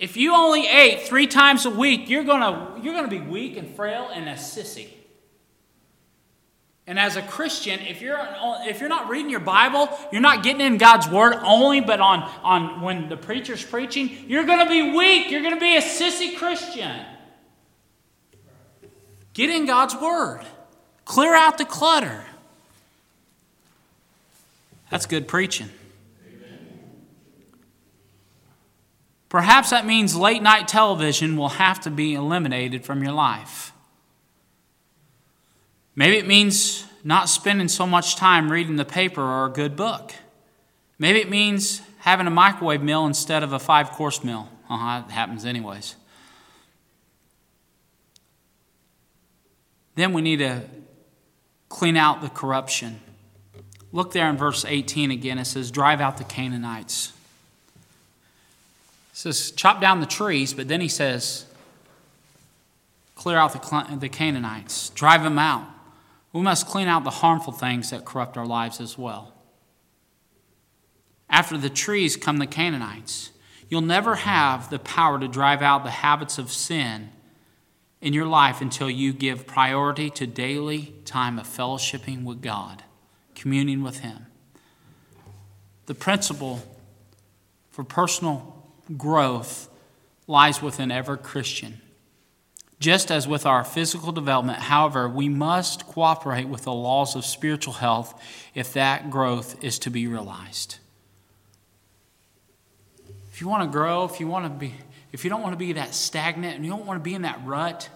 If 0.00 0.16
you 0.16 0.34
only 0.34 0.66
ate 0.66 1.02
three 1.02 1.26
times 1.26 1.66
a 1.66 1.70
week, 1.70 2.08
you're 2.08 2.24
going 2.24 2.82
you're 2.82 2.94
going 2.94 3.08
to 3.08 3.10
be 3.10 3.20
weak 3.20 3.58
and 3.58 3.76
frail 3.76 4.08
and 4.10 4.30
a 4.30 4.32
sissy. 4.32 4.88
And 6.86 6.98
as 6.98 7.16
a 7.16 7.22
Christian, 7.22 7.78
if 7.80 8.00
you're, 8.00 8.18
if 8.66 8.80
you're 8.80 8.88
not 8.88 9.10
reading 9.10 9.30
your 9.30 9.40
Bible, 9.40 9.90
you're 10.10 10.22
not 10.22 10.42
getting 10.42 10.62
in 10.62 10.78
God's 10.78 11.06
Word 11.06 11.34
only, 11.42 11.80
but 11.82 12.00
on, 12.00 12.22
on 12.42 12.80
when 12.80 13.10
the 13.10 13.16
preacher's 13.16 13.62
preaching, 13.62 14.10
you're 14.26 14.44
going 14.44 14.58
to 14.58 14.68
be 14.68 14.90
weak. 14.96 15.30
You're 15.30 15.42
going 15.42 15.54
to 15.54 15.60
be 15.60 15.76
a 15.76 15.82
sissy 15.82 16.36
Christian. 16.36 17.04
Get 19.34 19.50
in 19.50 19.66
God's 19.66 19.94
Word. 19.94 20.40
Clear 21.04 21.34
out 21.34 21.58
the 21.58 21.66
clutter. 21.66 22.24
That's 24.90 25.06
good 25.06 25.28
preaching. 25.28 25.68
Perhaps 29.30 29.70
that 29.70 29.86
means 29.86 30.16
late 30.16 30.42
night 30.42 30.66
television 30.68 31.36
will 31.36 31.50
have 31.50 31.80
to 31.82 31.90
be 31.90 32.14
eliminated 32.14 32.84
from 32.84 33.02
your 33.02 33.12
life. 33.12 33.72
Maybe 35.94 36.18
it 36.18 36.26
means 36.26 36.84
not 37.04 37.28
spending 37.28 37.68
so 37.68 37.86
much 37.86 38.16
time 38.16 38.50
reading 38.50 38.74
the 38.74 38.84
paper 38.84 39.22
or 39.22 39.46
a 39.46 39.50
good 39.50 39.76
book. 39.76 40.12
Maybe 40.98 41.20
it 41.20 41.30
means 41.30 41.80
having 41.98 42.26
a 42.26 42.30
microwave 42.30 42.82
meal 42.82 43.06
instead 43.06 43.44
of 43.44 43.52
a 43.52 43.60
five 43.60 43.92
course 43.92 44.24
meal. 44.24 44.48
Uh-huh, 44.68 45.04
it 45.06 45.12
happens 45.12 45.44
anyways. 45.44 45.94
Then 49.94 50.12
we 50.12 50.22
need 50.22 50.38
to 50.38 50.62
clean 51.68 51.96
out 51.96 52.20
the 52.20 52.28
corruption. 52.28 53.00
Look 53.92 54.12
there 54.12 54.28
in 54.28 54.36
verse 54.36 54.64
18 54.64 55.12
again. 55.12 55.38
It 55.38 55.44
says, 55.44 55.70
Drive 55.70 56.00
out 56.00 56.16
the 56.16 56.24
Canaanites. 56.24 57.12
Says, 59.20 59.50
Chop 59.50 59.82
down 59.82 60.00
the 60.00 60.06
trees, 60.06 60.54
but 60.54 60.66
then 60.66 60.80
he 60.80 60.88
says, 60.88 61.44
Clear 63.16 63.36
out 63.36 63.52
the, 63.52 63.96
the 63.98 64.08
Canaanites, 64.08 64.88
drive 64.90 65.24
them 65.24 65.38
out. 65.38 65.68
We 66.32 66.40
must 66.40 66.66
clean 66.66 66.88
out 66.88 67.04
the 67.04 67.10
harmful 67.10 67.52
things 67.52 67.90
that 67.90 68.06
corrupt 68.06 68.38
our 68.38 68.46
lives 68.46 68.80
as 68.80 68.96
well. 68.96 69.34
After 71.28 71.58
the 71.58 71.68
trees 71.68 72.16
come 72.16 72.38
the 72.38 72.46
Canaanites. 72.46 73.32
You'll 73.68 73.82
never 73.82 74.14
have 74.14 74.70
the 74.70 74.78
power 74.78 75.20
to 75.20 75.28
drive 75.28 75.60
out 75.60 75.84
the 75.84 75.90
habits 75.90 76.38
of 76.38 76.50
sin 76.50 77.10
in 78.00 78.14
your 78.14 78.26
life 78.26 78.62
until 78.62 78.88
you 78.88 79.12
give 79.12 79.46
priority 79.46 80.08
to 80.08 80.26
daily 80.26 80.94
time 81.04 81.38
of 81.38 81.46
fellowshipping 81.46 82.24
with 82.24 82.40
God, 82.40 82.84
communing 83.34 83.82
with 83.82 83.98
Him. 83.98 84.26
The 85.84 85.94
principle 85.94 86.62
for 87.70 87.84
personal 87.84 88.59
growth 88.96 89.68
lies 90.26 90.62
within 90.62 90.90
every 90.90 91.18
Christian. 91.18 91.80
Just 92.78 93.10
as 93.10 93.28
with 93.28 93.44
our 93.44 93.62
physical 93.62 94.10
development, 94.10 94.58
however, 94.58 95.08
we 95.08 95.28
must 95.28 95.86
cooperate 95.86 96.48
with 96.48 96.64
the 96.64 96.72
laws 96.72 97.14
of 97.14 97.26
spiritual 97.26 97.74
health 97.74 98.18
if 98.54 98.72
that 98.72 99.10
growth 99.10 99.62
is 99.62 99.78
to 99.80 99.90
be 99.90 100.06
realized. 100.06 100.78
If 103.32 103.40
you 103.42 103.48
want 103.48 103.64
to 103.64 103.70
grow, 103.70 104.04
if 104.04 104.18
you 104.18 104.26
want 104.26 104.46
to 104.46 104.50
be, 104.50 104.74
if 105.12 105.24
you 105.24 105.30
don't 105.30 105.42
want 105.42 105.52
to 105.52 105.58
be 105.58 105.74
that 105.74 105.94
stagnant 105.94 106.56
and 106.56 106.64
you 106.64 106.70
don't 106.70 106.86
want 106.86 106.98
to 106.98 107.04
be 107.04 107.14
in 107.14 107.22
that 107.22 107.40
rut, 107.44 107.88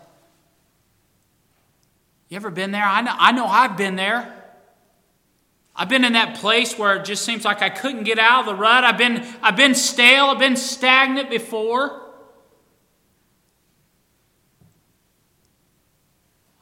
you 2.29 2.37
ever 2.37 2.51
been 2.51 2.71
there? 2.71 2.85
I 2.85 3.01
know, 3.01 3.15
I 3.17 3.33
know 3.33 3.47
I've 3.47 3.77
been 3.77 3.97
there. 3.97 4.44
I've 5.77 5.89
been 5.89 6.05
in 6.05 6.13
that 6.13 6.37
place 6.37 6.79
where 6.79 6.97
it 6.97 7.05
just 7.05 7.25
seems 7.25 7.45
like 7.45 7.61
I 7.61 7.69
couldn't 7.69 8.05
get 8.05 8.19
out 8.19 8.41
of 8.41 8.47
the 8.47 8.55
rut. 8.55 8.85
I've 8.85 8.99
been, 8.99 9.27
I've 9.43 9.57
been 9.57 9.75
stale, 9.75 10.27
I've 10.27 10.39
been 10.39 10.57
stagnant 10.57 11.31
before. 11.31 12.01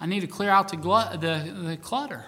I 0.00 0.06
need 0.06 0.20
to 0.20 0.26
clear 0.26 0.50
out 0.50 0.68
the, 0.68 0.76
the, 0.76 1.52
the 1.52 1.76
clutter. 1.76 2.24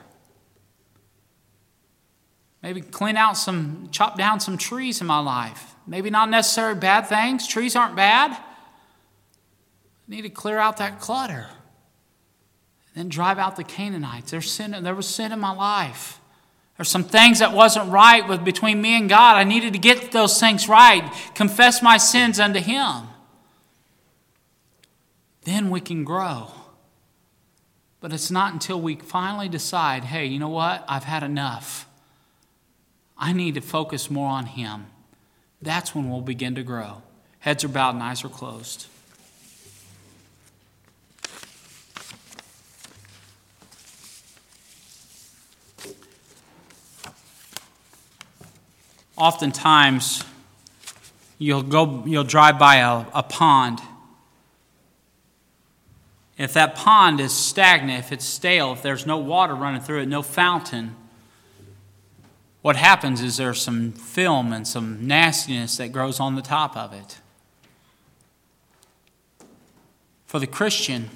Maybe 2.62 2.82
clean 2.82 3.16
out 3.16 3.36
some, 3.36 3.88
chop 3.90 4.16
down 4.16 4.40
some 4.40 4.56
trees 4.56 5.00
in 5.00 5.06
my 5.06 5.18
life. 5.18 5.74
Maybe 5.86 6.08
not 6.08 6.30
necessarily 6.30 6.78
bad 6.78 7.06
things. 7.06 7.46
Trees 7.46 7.74
aren't 7.76 7.96
bad. 7.96 8.30
I 8.30 8.36
need 10.06 10.22
to 10.22 10.30
clear 10.30 10.58
out 10.58 10.76
that 10.76 11.00
clutter. 11.00 11.48
Then 12.94 13.08
drive 13.08 13.38
out 13.38 13.56
the 13.56 13.64
Canaanites. 13.64 14.30
There's 14.30 14.50
sin, 14.50 14.76
there 14.82 14.94
was 14.94 15.08
sin 15.08 15.32
in 15.32 15.40
my 15.40 15.52
life. 15.52 16.20
There's 16.76 16.88
some 16.88 17.04
things 17.04 17.38
that 17.38 17.52
wasn't 17.52 17.90
right 17.90 18.26
with 18.28 18.44
between 18.44 18.80
me 18.82 18.96
and 18.96 19.08
God. 19.08 19.36
I 19.36 19.44
needed 19.44 19.72
to 19.74 19.78
get 19.78 20.10
those 20.10 20.40
things 20.40 20.68
right. 20.68 21.12
Confess 21.34 21.82
my 21.82 21.98
sins 21.98 22.40
unto 22.40 22.58
Him. 22.58 23.08
Then 25.44 25.70
we 25.70 25.80
can 25.80 26.04
grow. 26.04 26.50
But 28.00 28.12
it's 28.12 28.30
not 28.30 28.52
until 28.52 28.80
we 28.80 28.96
finally 28.96 29.48
decide, 29.48 30.04
hey, 30.04 30.26
you 30.26 30.38
know 30.38 30.48
what? 30.48 30.84
I've 30.88 31.04
had 31.04 31.22
enough. 31.22 31.88
I 33.16 33.32
need 33.32 33.54
to 33.54 33.60
focus 33.60 34.10
more 34.10 34.28
on 34.28 34.46
Him. 34.46 34.86
That's 35.62 35.94
when 35.94 36.10
we'll 36.10 36.20
begin 36.20 36.56
to 36.56 36.62
grow. 36.62 37.02
Heads 37.38 37.62
are 37.62 37.68
bowed 37.68 37.94
and 37.94 38.02
eyes 38.02 38.24
are 38.24 38.28
closed. 38.28 38.88
Oftentimes, 49.16 50.24
you'll 51.38 51.62
go 51.62 52.04
you'll 52.06 52.24
drive 52.24 52.58
by 52.58 52.76
a, 52.76 53.04
a 53.14 53.22
pond 53.22 53.80
if 56.36 56.52
that 56.54 56.74
pond 56.74 57.20
is 57.20 57.32
stagnant 57.32 57.98
if 57.98 58.12
it's 58.12 58.24
stale 58.24 58.72
if 58.72 58.82
there's 58.82 59.04
no 59.04 59.18
water 59.18 59.54
running 59.54 59.80
through 59.80 60.00
it 60.00 60.06
no 60.06 60.22
fountain 60.22 60.94
what 62.64 62.76
happens 62.76 63.20
is 63.20 63.36
there's 63.36 63.60
some 63.60 63.92
film 63.92 64.50
and 64.50 64.66
some 64.66 65.06
nastiness 65.06 65.76
that 65.76 65.92
grows 65.92 66.18
on 66.18 66.34
the 66.34 66.40
top 66.40 66.74
of 66.78 66.94
it. 66.94 67.18
For 70.24 70.38
the 70.38 70.46
Christian, 70.46 71.10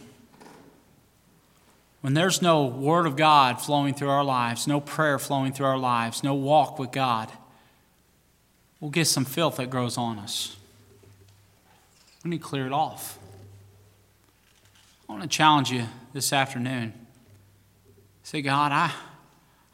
when 2.03 2.13
there's 2.13 2.43
no 2.43 2.67
Word 2.67 3.07
of 3.07 3.17
God 3.17 3.63
flowing 3.63 3.95
through 3.95 4.11
our 4.11 4.25
lives, 4.25 4.67
no 4.67 4.79
prayer 4.79 5.19
flowing 5.19 5.55
through 5.55 5.65
our 5.65 5.79
lives, 5.79 6.23
no 6.23 6.35
walk 6.35 6.79
with 6.79 6.93
God, 6.93 7.33
we'll 8.81 8.91
get 8.91 9.07
some 9.07 9.25
filth 9.25 9.57
that 9.57 9.71
grows 9.71 9.99
on 9.99 10.19
us. 10.19 10.57
We 12.25 12.31
need 12.31 12.39
to 12.39 12.45
clear 12.45 12.67
it 12.67 12.73
off. 12.73 13.19
I 15.09 15.13
want 15.13 15.23
to 15.23 15.29
challenge 15.29 15.71
you 15.71 15.85
this 16.13 16.33
afternoon. 16.33 16.93
Say, 18.23 18.43
God, 18.43 18.73
I. 18.73 18.93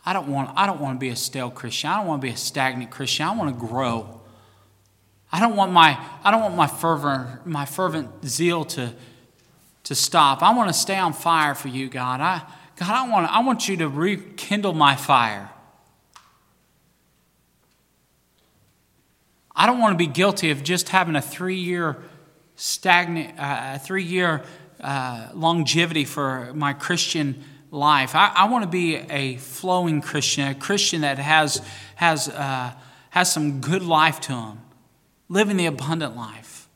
I 0.07 0.12
don't 0.12 0.29
want, 0.29 0.51
I 0.55 0.67
don't 0.67 0.81
want 0.81 0.97
to 0.97 1.01
be 1.01 1.09
a 1.09 1.17
stale 1.17 1.51
Christian. 1.51 1.90
I 1.90 1.97
don't 1.97 2.07
want 2.07 2.21
to 2.21 2.27
be 2.27 2.33
a 2.33 2.37
stagnant 2.37 2.90
Christian. 2.90 3.27
I 3.27 3.35
want 3.35 3.59
to 3.59 3.67
grow. 3.67 4.21
I 5.33 5.40
don't 5.40 5.57
want 5.57 5.73
my, 5.73 5.99
I 6.23 6.31
don't 6.31 6.43
want 6.43 6.55
my 6.55 6.67
fervent, 6.67 7.47
my 7.47 7.64
fervent 7.64 8.25
zeal 8.25 8.64
to, 8.67 8.93
to 9.85 9.95
stop. 9.95 10.43
I 10.43 10.55
want 10.55 10.69
to 10.69 10.75
stay 10.75 10.97
on 10.97 11.12
fire 11.12 11.55
for 11.55 11.69
you, 11.69 11.88
God. 11.88 12.21
I, 12.21 12.43
God, 12.77 12.90
I 12.90 13.09
want, 13.09 13.35
I 13.35 13.40
want 13.40 13.67
you 13.67 13.79
to 13.79 13.88
rekindle 13.88 14.75
my 14.75 14.95
fire. 14.95 15.51
I 19.57 19.67
don't 19.67 19.79
want 19.79 19.93
to 19.93 19.99
be 19.99 20.07
guilty 20.07 20.51
of 20.51 20.62
just 20.62 20.88
having 20.88 21.14
a 21.17 21.23
three 21.23 21.57
year 21.57 22.03
stagnant, 22.57 23.38
uh, 23.38 23.79
three 23.79 24.03
year 24.03 24.43
uh, 24.81 25.29
longevity 25.35 26.05
for 26.05 26.53
my 26.55 26.73
Christian 26.73 27.43
life. 27.71 28.14
I, 28.14 28.33
I 28.35 28.49
want 28.49 28.64
to 28.64 28.71
be 28.71 28.97
a 28.97 29.37
flowing 29.37 30.01
Christian, 30.01 30.49
a 30.49 30.55
Christian 30.55 31.03
that 31.03 31.19
has, 31.19 31.62
has, 31.97 32.29
uh, 32.29 32.73
has 33.11 33.33
some 33.33 33.61
good 33.61 33.83
life 33.83 34.21
to 34.23 34.33
him, 34.33 34.61
living 35.29 35.57
the 35.57 35.67
abundant 35.67 36.17
life. 36.17 36.69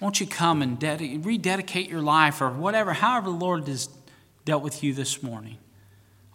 Won't 0.00 0.20
you 0.20 0.26
come 0.26 0.62
and 0.62 0.78
ded- 0.78 1.24
rededicate 1.24 1.88
your 1.88 2.02
life 2.02 2.40
or 2.40 2.50
whatever, 2.50 2.92
however 2.92 3.30
the 3.30 3.36
Lord 3.36 3.68
has 3.68 3.88
dealt 4.44 4.62
with 4.62 4.82
you 4.82 4.92
this 4.92 5.22
morning? 5.22 5.58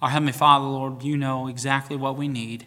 Our 0.01 0.09
Heavenly 0.09 0.33
Father, 0.33 0.65
Lord, 0.65 1.03
you 1.03 1.17
know 1.17 1.47
exactly 1.47 1.97
what 1.97 2.17
we 2.17 2.27
need. 2.27 2.65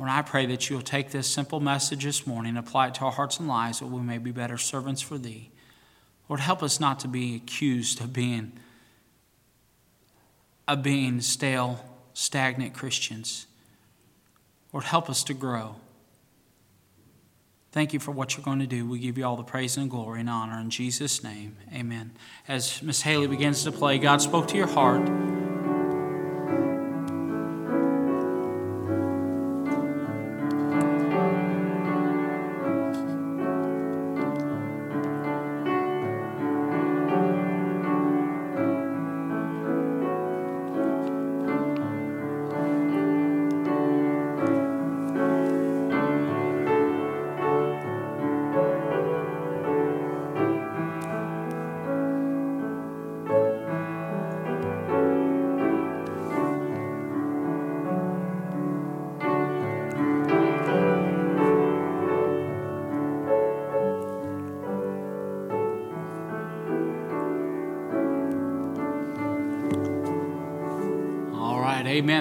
Lord, 0.00 0.08
I 0.08 0.22
pray 0.22 0.46
that 0.46 0.70
you'll 0.70 0.80
take 0.80 1.10
this 1.10 1.26
simple 1.26 1.60
message 1.60 2.04
this 2.04 2.26
morning 2.26 2.56
and 2.56 2.58
apply 2.58 2.88
it 2.88 2.94
to 2.94 3.00
our 3.02 3.12
hearts 3.12 3.38
and 3.38 3.46
lives 3.46 3.80
that 3.80 3.86
we 3.88 4.00
may 4.00 4.16
be 4.16 4.30
better 4.30 4.56
servants 4.56 5.02
for 5.02 5.18
Thee. 5.18 5.50
Lord, 6.26 6.40
help 6.40 6.62
us 6.62 6.80
not 6.80 7.00
to 7.00 7.08
be 7.08 7.36
accused 7.36 8.00
of 8.00 8.10
being 8.10 8.52
of 10.66 10.82
being 10.82 11.20
stale, 11.20 11.84
stagnant 12.14 12.72
Christians. 12.72 13.46
Lord, 14.72 14.86
help 14.86 15.10
us 15.10 15.22
to 15.24 15.34
grow. 15.34 15.76
Thank 17.70 17.92
you 17.92 18.00
for 18.00 18.12
what 18.12 18.38
you're 18.38 18.44
going 18.44 18.60
to 18.60 18.66
do. 18.66 18.88
We 18.88 19.00
give 19.00 19.18
you 19.18 19.26
all 19.26 19.36
the 19.36 19.42
praise 19.42 19.76
and 19.76 19.90
glory 19.90 20.20
and 20.20 20.30
honor 20.30 20.58
in 20.60 20.70
Jesus' 20.70 21.22
name. 21.22 21.58
Amen. 21.74 22.12
As 22.48 22.82
Miss 22.82 23.02
Haley 23.02 23.26
begins 23.26 23.64
to 23.64 23.70
play, 23.70 23.98
God 23.98 24.22
spoke 24.22 24.48
to 24.48 24.56
your 24.56 24.66
heart. 24.66 25.39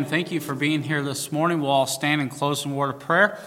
Thank 0.09 0.31
you 0.31 0.39
for 0.39 0.55
being 0.55 0.81
here 0.81 1.03
this 1.03 1.31
morning. 1.31 1.61
We'll 1.61 1.69
all 1.69 1.85
stand 1.85 2.19
and 2.19 2.31
close 2.31 2.65
in 2.65 2.75
word 2.75 2.89
of 2.89 2.99
prayer. 2.99 3.37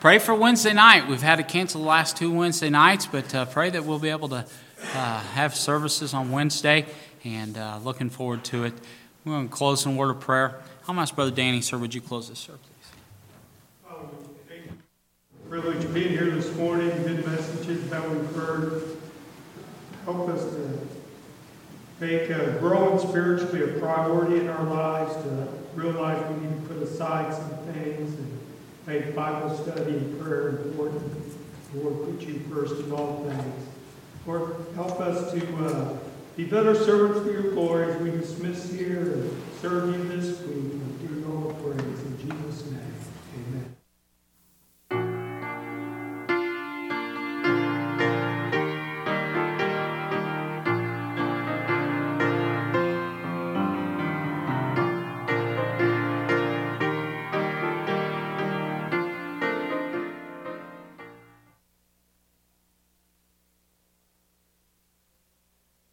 Pray 0.00 0.18
for 0.18 0.34
Wednesday 0.34 0.72
night. 0.72 1.06
We've 1.06 1.20
had 1.20 1.36
to 1.36 1.42
cancel 1.42 1.82
the 1.82 1.86
last 1.86 2.16
two 2.16 2.32
Wednesday 2.32 2.70
nights, 2.70 3.04
but 3.04 3.34
uh, 3.34 3.44
pray 3.44 3.68
that 3.68 3.84
we'll 3.84 3.98
be 3.98 4.08
able 4.08 4.30
to 4.30 4.46
uh, 4.94 5.20
have 5.34 5.54
services 5.54 6.14
on 6.14 6.30
Wednesday 6.30 6.86
and 7.24 7.58
uh, 7.58 7.78
looking 7.84 8.08
forward 8.08 8.42
to 8.44 8.64
it. 8.64 8.72
We're 9.26 9.32
going 9.34 9.48
to 9.50 9.54
close 9.54 9.84
in 9.84 9.96
word 9.96 10.08
of 10.08 10.20
prayer. 10.20 10.62
How 10.86 10.94
much, 10.94 11.14
Brother 11.14 11.30
Danny, 11.30 11.60
sir, 11.60 11.76
would 11.76 11.94
you 11.94 12.00
close 12.00 12.30
this, 12.30 12.38
sir, 12.38 12.54
please? 12.54 13.98
Thank 14.48 14.64
you. 14.64 14.72
Privilege 15.50 15.84
of 15.84 15.92
being 15.92 16.08
here 16.08 16.30
this 16.30 16.56
morning, 16.56 16.88
good 17.02 17.26
messages 17.26 17.90
that 17.90 18.08
we've 18.08 18.34
heard. 18.34 18.82
Help 20.06 20.26
us 20.30 20.42
to 20.42 20.88
make 22.00 22.30
uh, 22.30 22.56
growing 22.60 22.98
spiritually 22.98 23.76
a 23.76 23.78
priority 23.78 24.40
in 24.40 24.48
our 24.48 24.64
lives, 24.64 25.14
to 25.16 25.65
realize 25.76 26.18
we 26.32 26.46
need 26.46 26.62
to 26.62 26.74
put 26.74 26.82
aside 26.82 27.32
some 27.34 27.50
things 27.72 28.14
and 28.18 28.40
make 28.86 29.14
Bible 29.14 29.54
study 29.56 29.92
and 29.92 30.20
prayer 30.20 30.48
important. 30.48 31.12
Lord, 31.74 32.04
put 32.04 32.26
you 32.26 32.40
first 32.50 32.80
in 32.80 32.90
all 32.92 33.24
things. 33.28 33.66
Lord, 34.26 34.56
help 34.74 34.98
us 35.00 35.32
to 35.32 35.66
uh, 35.66 35.98
be 36.36 36.44
better 36.44 36.74
servants 36.74 37.20
for 37.20 37.32
your 37.32 37.52
glory 37.52 37.92
as 37.92 38.00
we 38.00 38.10
dismiss 38.10 38.72
here 38.72 39.12
and 39.12 39.42
serve 39.60 39.94
you 39.94 40.08
this 40.08 40.40
week. 40.40 40.85